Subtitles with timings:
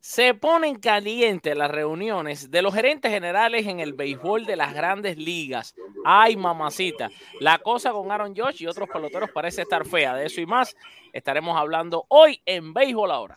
[0.00, 5.18] Se ponen calientes las reuniones de los gerentes generales en el béisbol de las grandes
[5.18, 5.74] ligas.
[6.06, 7.10] Ay, mamacita.
[7.38, 10.14] La cosa con Aaron Josh y otros peloteros parece estar fea.
[10.14, 10.74] De eso y más
[11.12, 13.36] estaremos hablando hoy en Béisbol Ahora.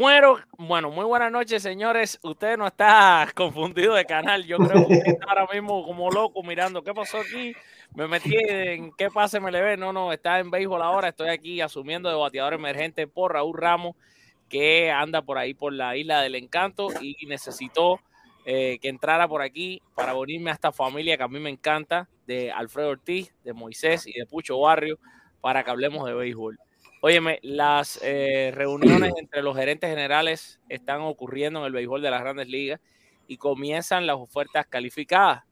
[0.00, 2.18] Bueno, bueno, muy buenas noches, señores.
[2.22, 4.46] Usted no está confundido de canal.
[4.46, 7.52] Yo creo que está ahora mismo como loco mirando qué pasó aquí.
[7.94, 9.76] Me metí en qué pase me le ve.
[9.76, 11.08] No, no, está en béisbol ahora.
[11.08, 13.94] Estoy aquí asumiendo de bateador emergente por Raúl Ramos,
[14.48, 18.00] que anda por ahí por la isla del encanto y necesitó
[18.46, 22.08] eh, que entrara por aquí para unirme a esta familia que a mí me encanta,
[22.26, 24.98] de Alfredo Ortiz, de Moisés y de Pucho Barrio,
[25.42, 26.58] para que hablemos de béisbol.
[27.02, 32.20] Óyeme, las eh, reuniones entre los gerentes generales están ocurriendo en el béisbol de las
[32.20, 32.78] grandes ligas
[33.26, 35.42] y comienzan las ofertas calificadas.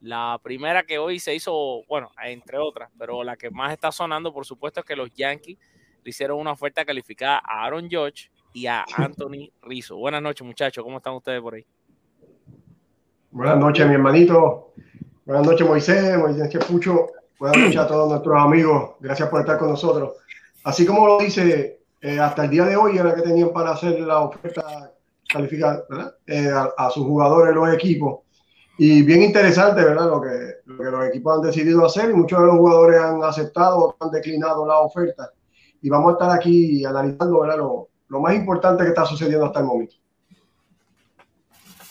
[0.00, 4.32] La primera que hoy se hizo, bueno, entre otras, pero la que más está sonando,
[4.32, 5.58] por supuesto, es que los Yankees
[6.02, 9.96] le hicieron una oferta calificada a Aaron Judge y a Anthony Rizzo.
[9.96, 10.82] Buenas noches, muchachos.
[10.82, 11.66] ¿Cómo están ustedes por ahí?
[13.30, 14.72] Buenas noches, mi hermanito.
[15.26, 17.08] Buenas noches, Moisés, Moisés Pucho.
[17.38, 18.92] Buenas noches a todos nuestros amigos.
[19.00, 20.23] Gracias por estar con nosotros
[20.64, 24.00] así como lo dice, eh, hasta el día de hoy era que tenían para hacer
[24.00, 24.92] la oferta
[25.28, 25.84] calificada
[26.26, 28.20] eh, a, sus jugadores, los equipos.
[28.76, 30.08] Y bien interesante, ¿verdad?
[30.08, 33.22] Lo que, lo que los equipos han decidido hacer y muchos de los jugadores han
[33.22, 35.30] aceptado o han declinado la oferta.
[35.80, 37.58] Y vamos a estar aquí analizando, ¿verdad?
[37.58, 39.96] Lo, lo más importante que está sucediendo hasta el momento.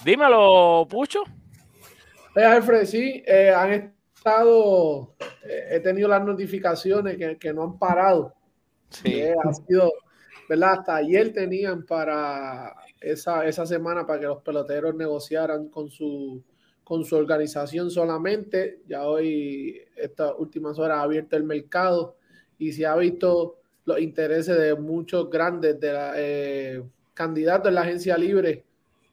[0.04, 1.24] Dímelo, Pucho.
[2.36, 5.16] Eh, Alfred, sí, eh, han estado,
[5.70, 8.34] he tenido las notificaciones que, que no han parado
[8.94, 9.22] Sí.
[9.22, 9.92] ha sido,
[10.48, 10.80] ¿verdad?
[10.80, 16.44] Hasta ayer tenían para esa, esa semana para que los peloteros negociaran con su,
[16.84, 18.80] con su organización solamente.
[18.88, 22.18] Ya hoy, estas últimas horas, ha abierto el mercado
[22.58, 26.84] y se ha visto los intereses de muchos grandes de la, eh,
[27.14, 28.64] candidatos en la agencia libre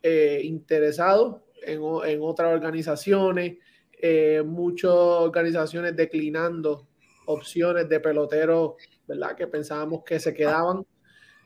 [0.03, 3.59] eh, interesados en, en, otras organizaciones,
[3.93, 6.87] eh, muchas organizaciones declinando
[7.27, 8.75] opciones de peloteros
[9.11, 9.37] ¿verdad?
[9.37, 10.87] Que pensábamos que se quedaban.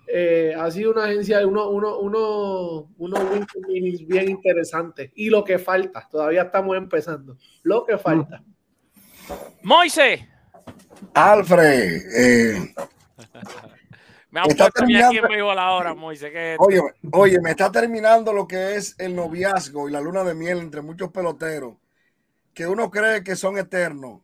[0.06, 3.18] Eh, ha sido una agencia de uno, uno, uno, uno
[4.06, 5.12] bien interesante.
[5.14, 7.38] Y lo que falta, todavía estamos empezando.
[7.62, 8.42] Lo que falta.
[9.62, 10.28] Moise.
[11.14, 12.02] Alfred.
[12.14, 12.74] Eh,
[14.30, 16.56] me está terminando, a la hora, Moise.
[16.58, 16.82] oye,
[17.12, 20.82] oye, me está terminando lo que es el noviazgo y la luna de miel entre
[20.82, 21.76] muchos peloteros
[22.52, 24.22] que uno cree que son eternos.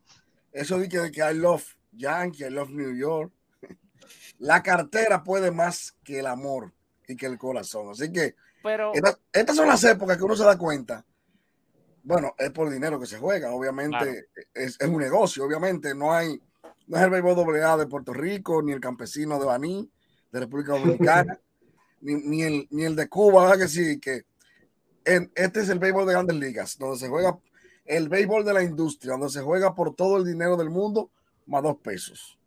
[0.51, 3.31] Eso dice de que I love Yankee, I love New York.
[4.39, 6.73] La cartera puede más que el amor
[7.07, 7.89] y que el corazón.
[7.89, 8.91] Así que Pero...
[9.31, 11.05] estas, son las épocas que uno se da cuenta.
[12.03, 16.41] Bueno, es por dinero que se juega, obviamente es, un negocio, obviamente no hay,
[16.87, 19.91] no es el béisbol AA de Puerto Rico, ni el campesino de Baní,
[20.31, 21.39] de República Dominicana,
[22.01, 24.25] ni, el, ni el de Cuba, que sí, que
[25.03, 27.37] este es el béisbol de grandes ligas, donde se juega
[27.85, 31.11] el béisbol de la industria, donde se juega por todo el dinero del mundo
[31.45, 32.37] más dos pesos.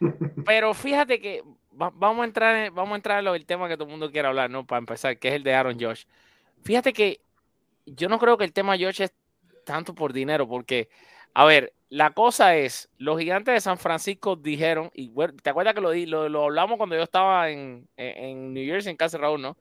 [0.46, 3.84] Pero fíjate que vamos a entrar en, vamos a entrar en lo, tema que todo
[3.84, 4.66] el mundo quiere hablar, ¿no?
[4.66, 6.04] Para empezar, que es el de Aaron Josh.
[6.62, 7.20] Fíjate que
[7.86, 9.12] yo no creo que el tema Josh es
[9.64, 10.88] tanto por dinero, porque,
[11.34, 15.10] a ver, la cosa es, los gigantes de San Francisco dijeron, y
[15.42, 19.18] ¿te acuerdas que lo, lo, hablamos cuando yo estaba en, en, New Jersey, en casa
[19.18, 19.56] Raúl, ¿no?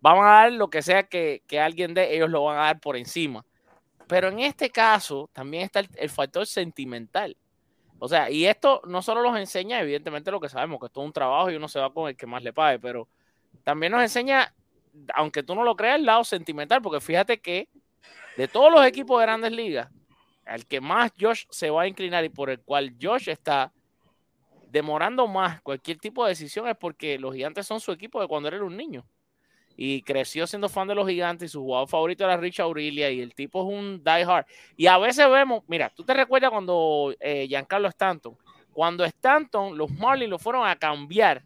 [0.00, 2.80] Vamos a dar lo que sea que, que, alguien dé, ellos lo van a dar
[2.80, 3.44] por encima.
[4.08, 7.36] Pero en este caso también está el factor sentimental.
[8.04, 11.06] O sea, y esto no solo nos enseña, evidentemente, lo que sabemos, que esto es
[11.06, 13.06] un trabajo y uno se va con el que más le pague, pero
[13.62, 14.52] también nos enseña,
[15.14, 17.68] aunque tú no lo creas, el lado sentimental, porque fíjate que
[18.36, 19.88] de todos los equipos de grandes ligas,
[20.46, 23.72] el que más Josh se va a inclinar y por el cual Josh está
[24.72, 28.48] demorando más cualquier tipo de decisión es porque los gigantes son su equipo de cuando
[28.48, 29.06] era un niño
[29.76, 33.20] y creció siendo fan de los gigantes y su jugador favorito era Rich Aurelia y
[33.20, 34.46] el tipo es un die hard.
[34.76, 38.36] Y a veces vemos, mira, tú te recuerdas cuando eh, Giancarlo Stanton,
[38.72, 41.42] cuando Stanton, los Marlins lo fueron a cambiar,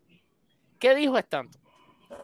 [0.78, 1.60] ¿qué dijo Stanton?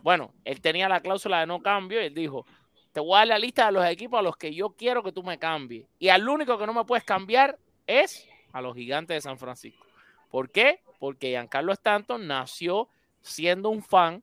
[0.03, 2.47] Bueno, él tenía la cláusula de no cambio y él dijo,
[2.93, 5.13] te voy a dar la lista de los equipos a los que yo quiero que
[5.13, 5.87] tú me cambies.
[5.99, 9.87] Y al único que no me puedes cambiar es a los gigantes de San Francisco.
[10.31, 10.81] ¿Por qué?
[10.99, 12.89] Porque Giancarlo Stanton nació
[13.21, 14.23] siendo un fan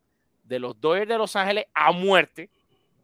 [0.50, 2.50] de los Dodgers de Los Ángeles a muerte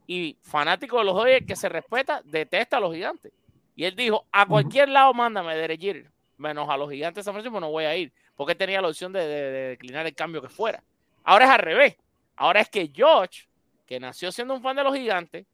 [0.07, 3.31] y fanático de los Dodgers que se respeta, detesta a los gigantes.
[3.75, 7.59] Y él dijo, a cualquier lado mándame dirigir, menos a los gigantes de San Francisco
[7.59, 10.83] no voy a ir, porque tenía la opción de, declinar el cambio que fuera.
[11.23, 11.95] Ahora es al revés.
[12.35, 13.47] Ahora es que George,
[13.85, 15.45] que nació siendo un fan de los gigantes,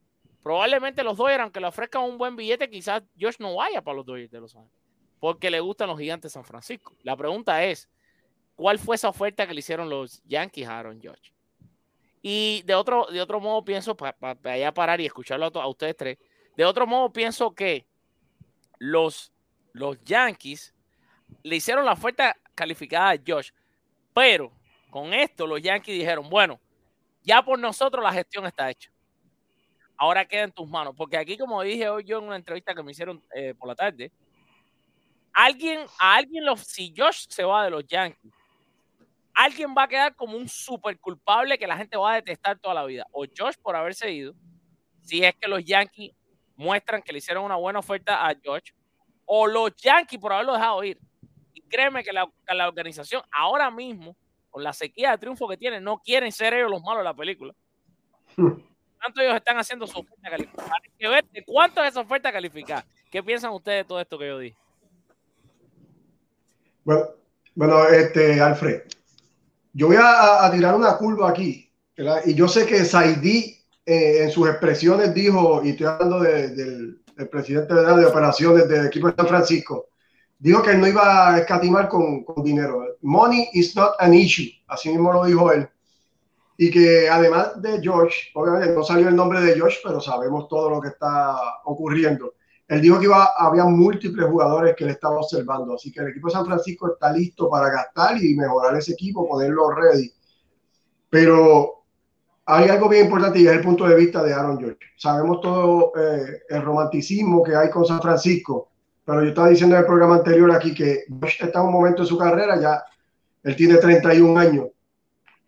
[0.41, 4.05] probablemente los Dodgers, aunque le ofrezcan un buen billete, quizás George no vaya para los
[4.05, 4.79] Dodgers de Los Ángeles,
[5.19, 6.95] porque le gustan los gigantes de San Francisco.
[7.03, 7.89] La pregunta es,
[8.55, 11.33] ¿cuál fue esa oferta que le hicieron los Yankees a Aaron George?
[12.21, 16.17] Y de otro, de otro modo pienso, para allá parar y escucharlo a, ustedes tres,
[16.55, 17.87] de otro modo pienso que
[18.77, 19.31] los,
[19.73, 20.75] los Yankees
[21.43, 23.51] le hicieron la oferta calificada a Josh,
[24.13, 24.51] pero
[24.89, 26.59] con esto los Yankees dijeron, bueno,
[27.23, 28.91] ya por nosotros la gestión está hecha.
[29.97, 32.83] Ahora queda en tus manos, porque aquí como dije hoy yo en una entrevista que
[32.83, 34.11] me hicieron eh, por la tarde,
[35.33, 38.31] alguien, a alguien, los, si Josh se va de los Yankees,
[39.33, 42.75] alguien va a quedar como un súper culpable que la gente va a detestar toda
[42.75, 43.05] la vida.
[43.11, 44.33] O Josh por haberse ido,
[45.01, 46.13] si es que los Yankees
[46.55, 48.71] muestran que le hicieron una buena oferta a Josh,
[49.25, 50.99] o los Yankees por haberlo dejado ir.
[51.53, 54.15] Y créeme que la, organización ahora mismo,
[54.49, 57.13] con la sequía de triunfo que tienen, no quieren ser ellos los malos de la
[57.13, 57.53] película.
[59.01, 60.71] Tanto ellos están haciendo su oferta calificada.
[60.83, 62.85] Hay que ver de cuánto es esa oferta calificada.
[63.09, 64.57] ¿Qué piensan ustedes de todo esto que yo dije?
[66.83, 67.05] Bueno,
[67.55, 68.83] bueno este, Alfred,
[69.73, 71.71] yo voy a, tirar una curva aquí,
[72.25, 77.73] y yo sé que Saidí eh, en sus expresiones dijo, y estoy hablando del, presidente
[77.73, 79.89] de operaciones del equipo de San Francisco,
[80.39, 82.83] dijo que él no iba a escatimar con, con, dinero.
[83.01, 85.69] Money is not an issue, así mismo lo dijo él.
[86.57, 90.69] Y que además de George, obviamente no salió el nombre de George, pero sabemos todo
[90.69, 91.35] lo que está
[91.65, 92.33] ocurriendo.
[92.71, 96.29] Él dijo que iba, había múltiples jugadores que le estaba observando, así que el equipo
[96.29, 100.09] de San Francisco está listo para gastar y mejorar ese equipo, ponerlo ready.
[101.09, 101.83] Pero
[102.45, 104.79] hay algo bien importante y es el punto de vista de Aaron George.
[104.95, 108.69] Sabemos todo eh, el romanticismo que hay con San Francisco,
[109.03, 112.03] pero yo estaba diciendo en el programa anterior aquí que George está en un momento
[112.03, 112.85] de su carrera, ya
[113.43, 114.67] él tiene 31 años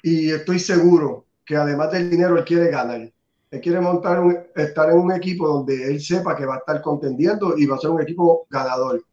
[0.01, 3.09] y estoy seguro que además del dinero él quiere ganar.
[3.53, 6.81] Él quiere montar un, estar en un equipo donde él sepa que va a estar
[6.81, 9.03] contendiendo y va a ser un equipo ganador.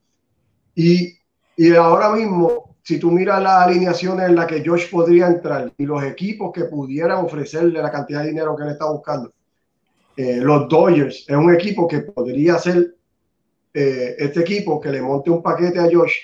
[0.74, 1.14] Y,
[1.58, 5.84] y ahora mismo, si tú miras las alineaciones en las que Josh podría entrar y
[5.84, 9.30] los equipos que pudieran ofrecerle la cantidad de dinero que él está buscando,
[10.16, 12.94] eh, los Dodgers es un equipo que podría ser
[13.74, 16.14] eh, este equipo que le monte un paquete a Josh,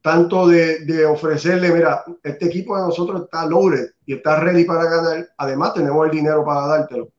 [0.00, 4.84] tanto de, de, ofrecerle, mira, este equipo de nosotros está loaded y está ready para
[4.84, 7.10] ganar, además tenemos el dinero para dártelo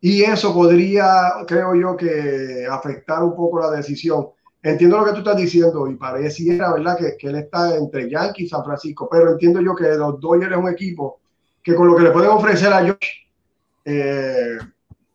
[0.00, 4.28] y eso podría, creo yo, que afectar un poco la decisión.
[4.62, 8.46] Entiendo lo que tú estás diciendo y pareciera, ¿verdad?, que, que él está entre Yankees
[8.46, 11.20] y San Francisco, pero entiendo yo que los Dodgers es un equipo
[11.62, 13.08] que con lo que le pueden ofrecer a Josh
[13.84, 14.58] eh,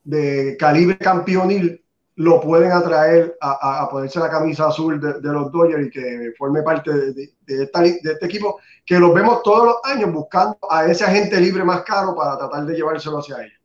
[0.03, 1.81] de calibre campeonil,
[2.15, 6.61] lo pueden atraer a, a, ponerse la camisa azul de, los Dodgers y que forme
[6.61, 11.63] parte de, este equipo que los vemos todos los años buscando a ese agente libre
[11.63, 13.60] más caro para tratar de llevárselo hacia ellos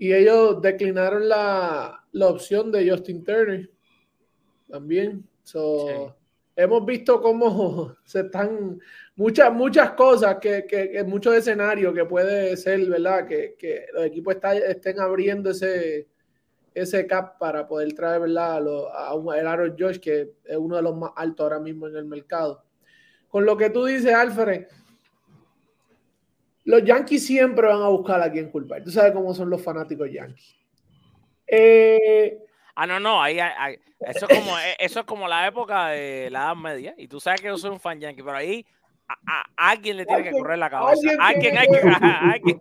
[0.00, 3.70] y ellos declinaron la, la opción de Justin Turner
[4.66, 5.28] también.
[6.56, 8.80] Hemos visto cómo se están
[9.14, 13.26] muchas, muchas cosas, que, que, muchos escenarios que puede ser, ¿verdad?
[13.26, 16.08] Que, que los equipos está, estén abriendo ese,
[16.72, 18.66] ese cap para poder traer, ¿verdad?
[18.94, 21.96] A, un, el Aaron Josh, que es uno de los más altos ahora mismo en
[21.96, 22.64] el mercado.
[23.28, 24.66] Con lo que tú dices, Alfred,
[26.70, 28.82] los Yankees siempre van a buscar a quien culpar.
[28.84, 30.54] Tú sabes cómo son los fanáticos Yankees.
[31.46, 32.38] Eh,
[32.76, 33.38] ah, no, no, ahí,
[33.98, 36.94] eso, es como, eh, eso es como la época de la Edad Media.
[36.96, 38.64] Y tú sabes que yo soy un fan Yankee, pero ahí
[39.08, 41.10] a, alguien le tiene que correr la cabeza.
[41.18, 42.60] Alguien, hay que, alguien,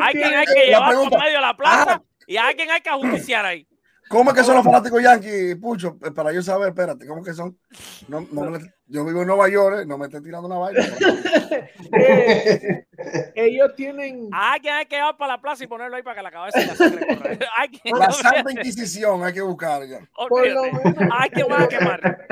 [0.00, 3.66] alguien hay que llevar por medio a la plaza y alguien hay que justiciar ahí.
[4.10, 5.96] ¿Cómo es que son los fanáticos yankees, Pucho?
[6.04, 7.56] Eh, para yo saber, espérate, ¿cómo que son?
[8.08, 10.80] No, no yo vivo en Nueva York, eh, no me estén tirando una vaina.
[11.96, 12.86] eh,
[13.36, 14.28] ellos tienen.
[14.32, 16.74] Alguien hay que ir para la plaza y ponerlo ahí para que la cabeza la
[16.74, 17.38] sangre corra.
[18.00, 20.00] La Santa Inquisición hay que buscar ya.
[20.28, 22.26] Por lo menos, hay que quemar.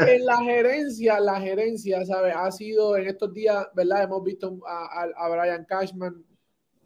[0.00, 2.34] En la gerencia, la gerencia, ¿sabes?
[2.36, 4.02] Ha sido en estos días, ¿verdad?
[4.02, 6.22] Hemos visto a, a Brian Cashman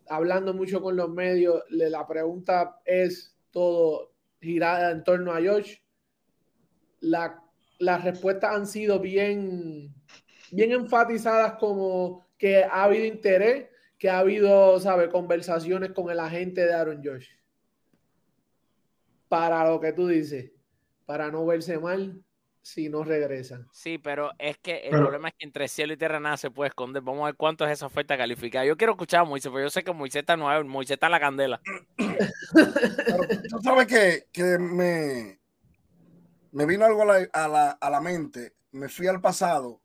[0.09, 1.65] hablando mucho con los medios.
[1.69, 4.16] La pregunta es todo
[4.47, 5.77] girada en torno a Josh.
[7.01, 7.43] La,
[7.79, 9.95] las respuestas han sido bien,
[10.51, 15.09] bien enfatizadas como que ha habido interés, que ha habido, ¿sabe?
[15.11, 17.29] Conversaciones con el agente de Aaron Josh.
[19.29, 20.53] Para lo que tú dices,
[21.05, 22.23] para no verse mal
[22.67, 23.69] si no regresan.
[23.71, 26.67] Sí, pero es que el problema es que entre cielo y tierra nada se puede
[26.67, 27.01] esconder.
[27.01, 28.65] Vamos a ver cuánto es esa oferta calificada.
[28.65, 31.13] Yo quiero escuchar a Moisés, pero yo sé que Moisés está nuevo, Moisés está en
[31.13, 31.61] la candela.
[31.97, 35.39] tú sabes que, que me,
[36.51, 38.57] me vino algo a la, a, la, a la mente.
[38.73, 39.81] Me fui al pasado.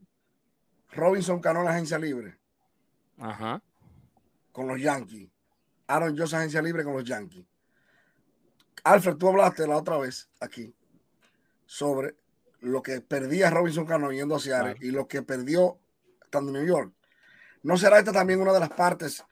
[0.89, 2.39] Robinson ganó la agencia libre.
[3.19, 3.61] Ajá.
[4.51, 5.29] Con los Yankees.
[5.85, 7.45] Aaron Jones agencia libre con los Yankees.
[8.83, 10.73] Alfred, tú hablaste la otra vez aquí
[11.67, 12.15] sobre
[12.61, 15.79] lo que perdía Robinson Cano yendo hacia Seattle y lo que perdió
[16.23, 16.93] estando en New York.
[17.63, 19.23] ¿No será esta también una de las partes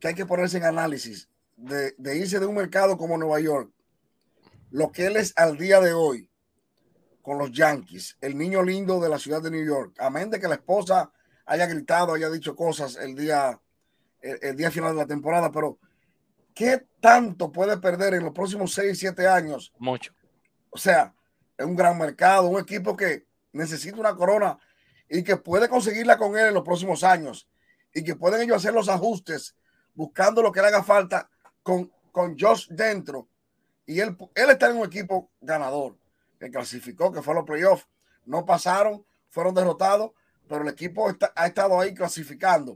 [0.00, 3.70] que hay que ponerse en análisis de, de irse de un mercado como Nueva York?
[4.70, 6.28] Lo que él es al día de hoy
[7.22, 10.48] con los Yankees, el niño lindo de la ciudad de New York, amén de que
[10.48, 11.12] la esposa
[11.46, 13.60] haya gritado, haya dicho cosas el día,
[14.20, 15.78] el, día final de la temporada, pero
[16.54, 19.72] ¿qué tanto puede perder en los próximos 6, 7 años?
[19.78, 20.12] Mucho.
[20.70, 21.14] O sea,
[21.56, 24.58] es un gran mercado, un equipo que necesita una corona
[25.08, 27.48] y que puede conseguirla con él en los próximos años
[27.94, 29.54] y que pueden ellos hacer los ajustes
[29.94, 31.28] buscando lo que le haga falta
[31.62, 33.28] con, con Josh dentro.
[33.84, 35.98] Y él, él está en un equipo ganador
[36.38, 37.86] que clasificó, que fue a los playoffs.
[38.24, 40.12] No pasaron, fueron derrotados,
[40.48, 42.72] pero el equipo ha estado ahí clasificando.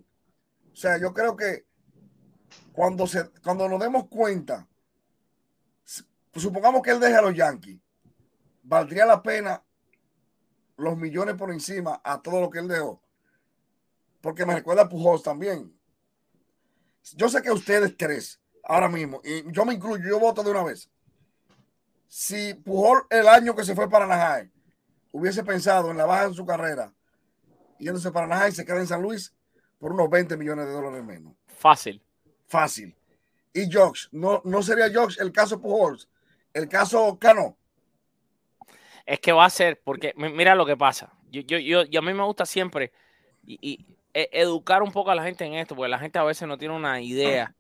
[0.73, 1.65] O sea, yo creo que
[2.73, 4.69] cuando, se, cuando nos demos cuenta,
[6.35, 7.79] supongamos que él deje a los Yankees
[8.67, 9.63] valdría la pena
[10.77, 13.01] los millones por encima a todo lo que él dejó.
[14.21, 15.73] Porque me recuerda a Pujols también.
[17.15, 20.65] Yo sé que ustedes tres, ahora mismo, y yo me incluyo, yo voto de una
[20.65, 20.91] vez.
[22.09, 24.51] Si Pujol el año que se fue para Anaheim
[25.13, 26.93] hubiese pensado en la baja en su carrera,
[27.79, 29.33] yéndose para Anaheim, se queda en San Luis
[29.79, 31.35] por unos 20 millones de dólares menos.
[31.47, 32.03] Fácil.
[32.47, 32.97] Fácil.
[33.53, 36.09] Y Josh, no, no sería Josh el caso Pujols,
[36.53, 37.57] el caso Cano
[39.07, 41.13] es que va a ser, porque mira lo que pasa.
[41.31, 42.93] Yo, yo, yo, a mí me gusta siempre
[43.47, 46.49] y, e, educar un poco a la gente en esto, porque la gente a veces
[46.49, 47.55] no tiene una idea,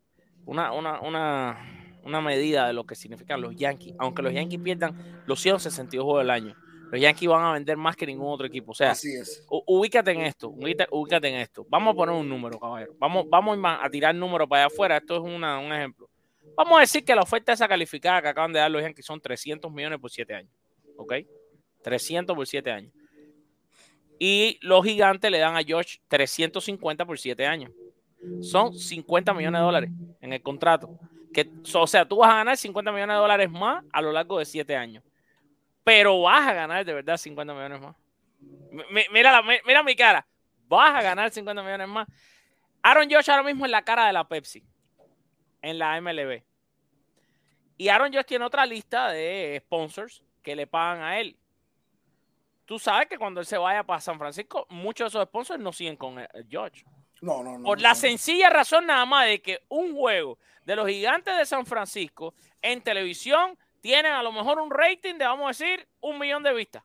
[0.45, 3.95] una, una, una, una medida de lo que significan los Yankees.
[3.99, 6.57] Aunque los Yankees pierdan los 162 juegos del año,
[6.91, 8.73] los Yankees van a vender más que ningún otro equipo.
[8.73, 9.45] O sea, Así es.
[9.49, 11.65] ubícate en esto, ubícate, en esto.
[11.69, 12.95] Vamos a poner un número, caballero.
[12.99, 14.97] Vamos, vamos a tirar números para allá afuera.
[14.97, 16.09] Esto es una, un ejemplo.
[16.57, 19.21] Vamos a decir que la oferta esa calificada que acaban de dar los Yankees son
[19.21, 20.53] 300 millones por 7 años.
[20.97, 21.15] ¿Ok?
[21.87, 22.93] 300 por 7 años.
[24.19, 27.71] Y los gigantes le dan a George 350 por 7 años.
[28.43, 29.90] Son 50 millones de dólares
[30.21, 30.99] en el contrato.
[31.33, 34.40] Que, o sea, tú vas a ganar 50 millones de dólares más a lo largo
[34.40, 35.05] de 7 años.
[35.85, 37.95] Pero vas a ganar de verdad 50 millones más.
[39.12, 40.26] Mira, mira mi cara.
[40.66, 42.09] Vas a ganar 50 millones más.
[42.83, 44.64] Aaron Josh ahora mismo en la cara de la Pepsi.
[45.62, 46.43] En la MLB.
[47.76, 51.37] Y Aaron Josh tiene otra lista de sponsors que le pagan a él
[52.66, 55.73] tú sabes que cuando él se vaya para San Francisco, muchos de esos sponsors no
[55.73, 56.85] siguen con el George.
[57.23, 57.64] No, no, no.
[57.64, 61.64] Por la sencilla razón nada más de que un juego de los gigantes de San
[61.64, 66.42] Francisco en televisión tiene a lo mejor un rating de, vamos a decir, un millón
[66.42, 66.82] de vistas.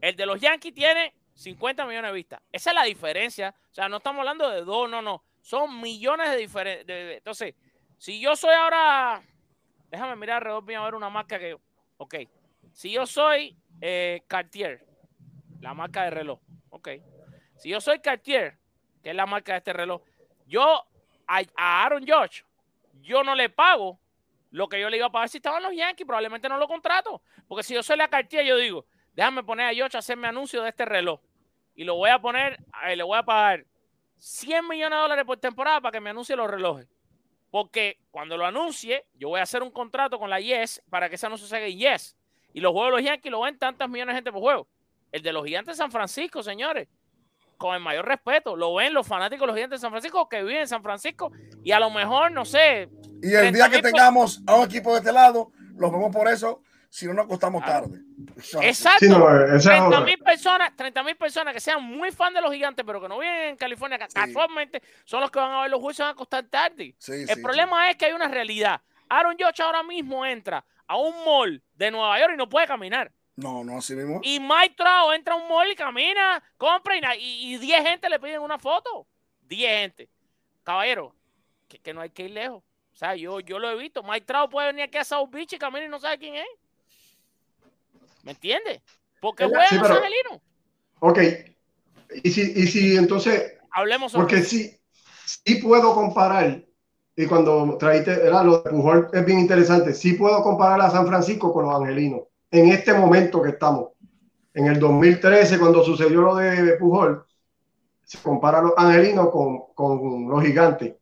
[0.00, 2.40] El de los Yankees tiene 50 millones de vistas.
[2.52, 3.54] Esa es la diferencia.
[3.70, 5.24] O sea, no estamos hablando de dos, no, no.
[5.40, 6.86] Son millones de diferencias.
[6.88, 7.54] Entonces,
[7.96, 9.22] si yo soy ahora,
[9.90, 11.56] déjame mirar alrededor, voy a ver una marca que,
[11.96, 12.14] ok,
[12.72, 14.87] si yo soy eh, Cartier,
[15.60, 16.40] la marca de reloj.
[16.70, 16.88] Ok.
[17.56, 18.58] Si yo soy Cartier,
[19.02, 20.02] que es la marca de este reloj,
[20.46, 20.84] yo
[21.26, 22.42] a, Aaron Josh,
[23.02, 23.98] yo no le pago
[24.50, 27.20] lo que yo le iba a pagar si estaban los Yankees, probablemente no lo contrato.
[27.46, 30.62] Porque si yo soy la Cartier, yo digo, déjame poner a Josh a hacerme anuncio
[30.62, 31.20] de este reloj.
[31.74, 33.66] Y lo voy a poner, eh, le voy a pagar
[34.16, 36.88] 100 millones de dólares por temporada para que me anuncie los relojes.
[37.50, 41.16] Porque cuando lo anuncie, yo voy a hacer un contrato con la Yes para que
[41.16, 42.16] ese anuncio se haga Yes.
[42.52, 44.68] Y los juegos de los Yankees lo ven tantas millones de gente por juego
[45.12, 46.88] el de los gigantes de San Francisco, señores.
[47.56, 48.54] Con el mayor respeto.
[48.56, 51.32] Lo ven los fanáticos de los gigantes de San Francisco que viven en San Francisco
[51.64, 52.88] y a lo mejor, no sé.
[53.22, 56.62] Y el día que tengamos a un equipo de este lado, los vemos por eso,
[56.88, 58.00] si no nos acostamos tarde.
[58.62, 59.06] Exacto.
[59.60, 63.08] 30 mil personas, 30 mil personas que sean muy fan de los gigantes, pero que
[63.08, 66.10] no viven en California, casualmente son los que van a ver los juicios y van
[66.10, 66.94] a acostar tarde.
[67.08, 68.80] el problema es que hay una realidad.
[69.08, 73.12] Aaron Josh ahora mismo entra a un mall de Nueva York y no puede caminar.
[73.38, 74.20] No, no, así mismo.
[74.24, 78.40] Y Mike Trout entra a un mall y camina, compra y, 10 gente le piden
[78.40, 79.06] una foto.
[79.42, 80.08] 10 gente.
[80.64, 81.14] Caballero,
[81.68, 82.64] que, no hay que ir lejos.
[82.92, 84.02] O sea, yo, yo lo he visto.
[84.02, 86.48] Mike Trout puede venir aquí a South Beach y camina y no sabe quién es.
[88.24, 88.82] ¿Me entiendes?
[89.20, 90.40] Porque juega sí, Los Angelinos.
[90.98, 91.18] Ok.
[92.24, 93.56] Y si, y si entonces.
[93.70, 94.76] Hablemos sobre Porque si,
[95.24, 96.64] sí puedo comparar,
[97.14, 101.06] y cuando traíste, era lo de Pujol es bien interesante, sí puedo comparar a San
[101.06, 103.90] Francisco con los angelinos en este momento que estamos.
[104.54, 107.24] En el 2013, cuando sucedió lo de Pujol,
[108.04, 110.94] se compara a los angelinos con, con los gigantes,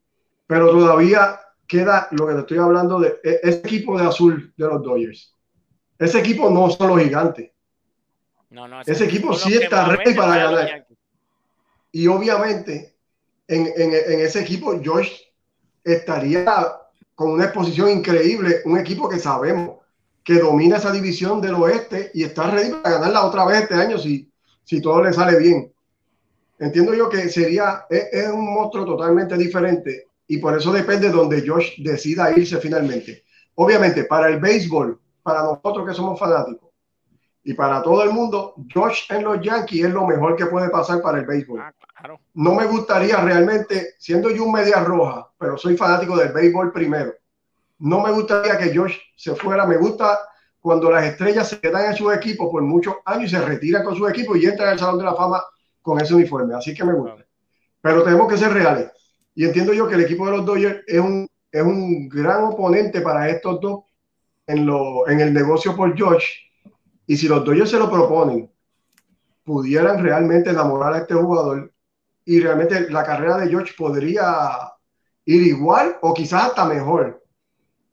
[0.47, 4.67] pero todavía queda lo que te estoy hablando de e, ese equipo de azul de
[4.67, 5.35] los Dodgers.
[5.99, 7.51] Ese equipo no son los gigantes.
[8.51, 10.87] No, no, ese, equipo sí está ready para ganar.
[11.93, 12.97] Y obviamente
[13.49, 15.33] en, en, en, ese equipo George
[15.83, 16.45] estaría
[17.15, 19.79] con una exposición increíble, un equipo que sabemos
[20.27, 23.97] que domina esa división del oeste y está ready para ganarla otra vez este año
[23.97, 24.29] si,
[24.65, 25.73] si todo le sale bien.
[26.59, 31.47] Entiendo yo que sería, es, es un monstruo totalmente diferente y por eso depende donde
[31.47, 33.23] Josh decida irse finalmente.
[33.55, 36.71] Obviamente, para el béisbol, para nosotros que somos fanáticos
[37.45, 41.01] y para todo el mundo, Josh en los Yankees es lo mejor que puede pasar
[41.03, 41.61] para el béisbol.
[41.61, 41.73] Ah,
[42.35, 47.13] no me gustaría realmente, siendo yo un media roja, pero soy fanático del béisbol primero,
[47.79, 49.67] no me gustaría que Josh se fuera.
[49.67, 50.19] Me gusta
[50.61, 53.97] cuando las estrellas se quedan en su equipo por muchos años y se retiran con
[53.97, 55.43] su equipo y entran al Salón de la Fama
[55.83, 56.55] con ese uniforme.
[56.55, 57.25] Así que me gusta.
[57.81, 58.91] Pero tenemos que ser reales.
[59.35, 63.01] Y entiendo yo que el equipo de los Dodgers es un, es un gran oponente
[63.01, 63.85] para estos dos
[64.47, 66.27] en, lo, en el negocio por George.
[67.07, 68.51] Y si los Dodgers se lo proponen,
[69.45, 71.73] pudieran realmente enamorar a este jugador
[72.25, 74.73] y realmente la carrera de George podría
[75.25, 77.23] ir igual o quizás hasta mejor.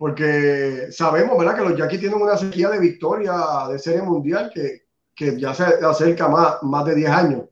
[0.03, 1.55] Porque sabemos, ¿verdad?
[1.55, 3.35] Que los Yankees tienen una sequía de victoria
[3.69, 4.81] de serie mundial que,
[5.15, 7.43] que ya se acerca más, más de 10 años.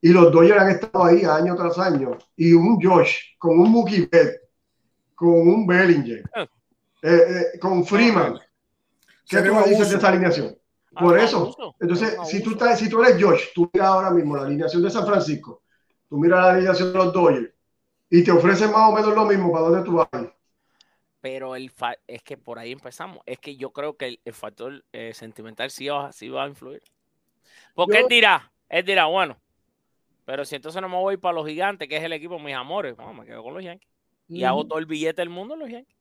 [0.00, 2.18] Y los Dodgers han estado ahí año tras año.
[2.34, 4.40] Y un Josh con un Mookie Betts,
[5.14, 6.44] con un Bellinger, ah.
[7.02, 8.36] eh, eh, con Freeman.
[9.24, 10.58] ¿Qué tú me dices de esa alineación?
[10.96, 14.34] Ah, Por eso, entonces, si tú, estás, si tú eres Josh, tú miras ahora mismo
[14.34, 15.62] la alineación de San Francisco,
[16.08, 17.50] tú miras la alineación de los Dodgers
[18.10, 20.08] y te ofrecen más o menos lo mismo para dónde tú vas.
[21.22, 21.72] Pero el
[22.06, 23.20] es que por ahí empezamos.
[23.24, 26.82] Es que yo creo que el, factor eh, sentimental sí va, sí va a influir.
[27.74, 29.40] Porque él dirá, él dirá, bueno,
[30.26, 32.54] pero si entonces no me voy para los gigantes, que es el equipo de mis
[32.54, 33.88] amores, vamos, me quedo con los Yankees.
[34.28, 35.96] Y hago todo el billete del mundo en los Yankees.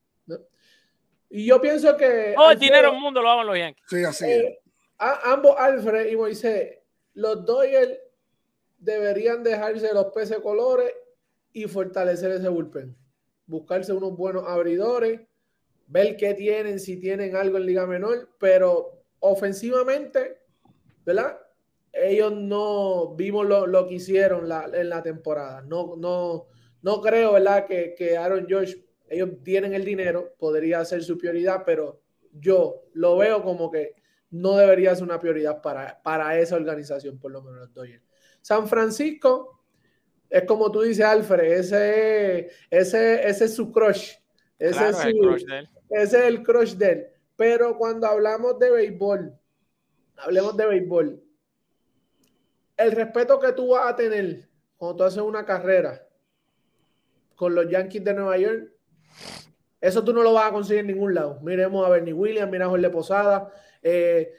[1.29, 2.33] Y yo pienso que.
[2.35, 3.85] Todo el dinero del mundo lo hago en los Yankees.
[3.87, 4.59] Sí, así eh,
[4.97, 6.79] ambos, Alfred y Moisés,
[7.13, 7.99] los Doyle
[8.79, 10.91] deberían dejarse los peces colores
[11.53, 12.95] y fortalecer ese bullpen.
[13.51, 15.21] Buscarse unos buenos abridores,
[15.87, 20.39] ver qué tienen, si tienen algo en Liga Menor, pero ofensivamente,
[21.05, 21.37] ¿verdad?
[21.93, 25.61] ellos no vimos lo, que hicieron en la temporada.
[25.61, 26.47] No, no,
[26.81, 27.65] no creo, ¿verdad?
[27.65, 33.17] Que, que Aaron George, ellos tienen el dinero, podría ser su prioridad, pero yo lo
[33.17, 33.95] veo como que
[34.29, 38.03] no debería ser una prioridad para, para esa organización, por lo menos los Dodgers.
[38.41, 39.60] San Francisco
[40.31, 44.13] es como tú dices, Alfred, ese, ese, ese es su crush.
[44.57, 45.69] Ese, es, el crush de él.
[45.89, 47.07] ese es el crush de él.
[47.35, 49.37] Pero cuando hablamos de béisbol,
[50.15, 51.23] hablemos de béisbol,
[52.77, 56.07] el respeto que tú vas a tener cuando tú haces una carrera
[57.35, 58.71] con los Yankees de Nueva York,
[59.81, 61.39] eso tú no lo vas a conseguir en ningún lado.
[61.41, 63.51] Miremos a Bernie Williams, mira a Jorge Posada,
[63.83, 64.33] eh,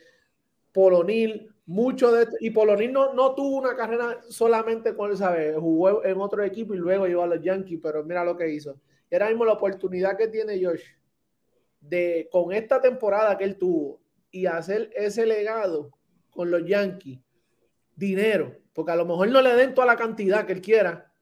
[0.73, 5.57] Polonil, mucho de y Polonil no, no tuvo una carrera solamente con, ¿sabes?
[5.57, 8.77] Jugó en otro equipo y luego llegó a los Yankees, pero mira lo que hizo.
[9.11, 10.83] Y ahora mismo la oportunidad que tiene Josh
[11.81, 15.91] de con esta temporada que él tuvo y hacer ese legado
[16.31, 17.21] con los Yankees
[17.95, 21.13] dinero, porque a lo mejor no le den toda la cantidad que él quiera,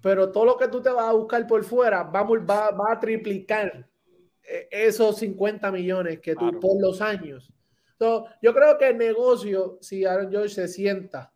[0.00, 3.88] pero todo lo que tú te vas a buscar por fuera va, va, a triplicar
[4.42, 7.52] eh, esos 50 millones que tú por los años.
[8.40, 11.32] Yo creo que el negocio, si Aaron George se sienta,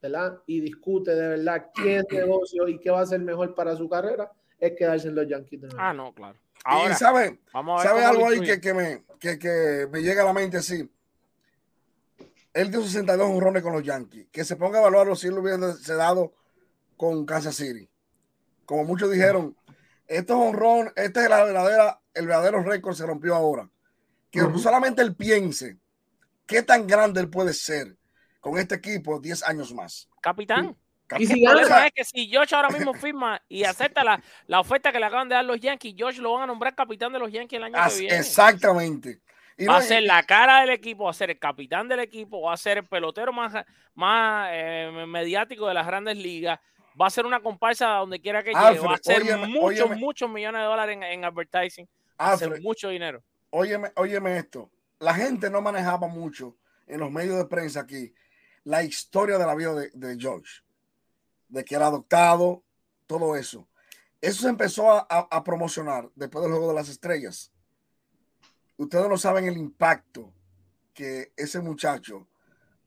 [0.00, 0.38] ¿verdad?
[0.46, 3.88] Y discute de verdad qué es negocio y qué va a ser mejor para su
[3.88, 5.62] carrera, es quedarse en los Yankees.
[5.76, 6.38] ah, no, claro.
[6.64, 10.32] Ahora, y sabe, sabe algo ahí que, que, me, que, que me llega a la
[10.32, 10.88] mente, sí
[12.58, 14.26] él dio 62 honrones con los Yankees.
[14.32, 15.58] Que se ponga a evaluarlo si él lo hubiera
[15.96, 16.34] dado
[16.96, 17.88] con Kansas City.
[18.64, 19.56] Como muchos dijeron,
[20.06, 23.70] estos honrones, este es la verdadera, el verdadero récord se rompió ahora.
[24.30, 25.78] Que solamente él piense
[26.48, 27.96] qué tan grande él puede ser
[28.40, 30.08] con este equipo 10 años más.
[30.20, 30.76] Capitán.
[31.16, 34.60] Y si el problema es que si Josh ahora mismo firma y acepta la, la,
[34.60, 37.18] oferta que le acaban de dar los Yankees, Josh lo van a nombrar capitán de
[37.18, 38.16] los Yankees el año que viene.
[38.16, 39.22] Exactamente
[39.66, 42.52] va a ser la cara del equipo, va a ser el capitán del equipo, va
[42.52, 43.54] a ser el pelotero más,
[43.94, 46.60] más eh, mediático de las grandes ligas,
[47.00, 50.60] va a ser una comparsa donde quiera que llegue, va a ser muchos, muchos millones
[50.60, 51.88] de dólares en, advertising,
[52.20, 53.22] va a ser mucho dinero.
[53.50, 56.56] Óyeme, óyeme esto, la gente no manejaba mucho
[56.86, 58.14] en los medios de prensa aquí
[58.64, 60.62] la historia de la vida de, George,
[61.48, 62.62] de que era adoptado,
[63.06, 63.66] todo eso.
[64.20, 67.50] Eso se empezó a, a, promocionar después del Juego de las Estrellas.
[68.76, 70.34] Ustedes no saben el impacto
[70.92, 72.28] que ese muchacho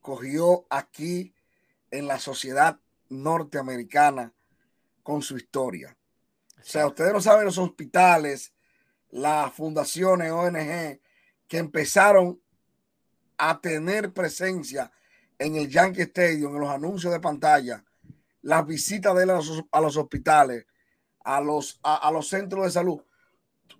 [0.01, 1.33] cogió aquí
[1.89, 4.33] en la sociedad norteamericana
[5.03, 5.97] con su historia.
[6.59, 8.53] O sea, ustedes no saben los hospitales,
[9.09, 11.00] las fundaciones, ONG,
[11.51, 12.41] que empezaron
[13.37, 14.89] a tener presencia
[15.37, 17.83] en el Yankee Stadium, en los anuncios de pantalla,
[18.41, 20.65] las visitas de él a los, hospitales,
[21.25, 23.03] a los, a, los centros de salud.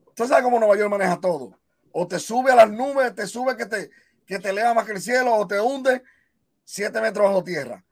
[0.05, 1.57] Usted sabe cómo Nueva York maneja todo.
[1.93, 3.89] O te sube a las nubes, te sube que te,
[4.25, 6.03] que te eleva más que el cielo, o te hunde
[6.65, 7.85] siete metros bajo tierra.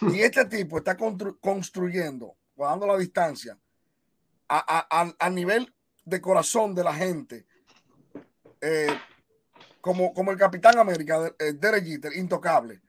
[0.00, 3.58] Y este tipo está construyendo, guardando la distancia,
[4.48, 5.70] a, nivel
[6.02, 7.44] de corazón de la gente,
[8.62, 8.96] eh,
[9.80, 12.80] como, como el Capitán América, eh, Derek Jeter, intocable.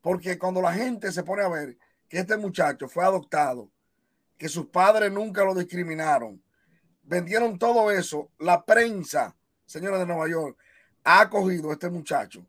[0.00, 1.76] Porque cuando la gente se pone a ver
[2.08, 3.68] que este muchacho fue adoptado,
[4.38, 6.40] que sus padres nunca lo discriminaron,
[7.02, 10.56] vendieron todo eso, la prensa, señores de Nueva York,
[11.02, 12.46] ha acogido a este muchacho.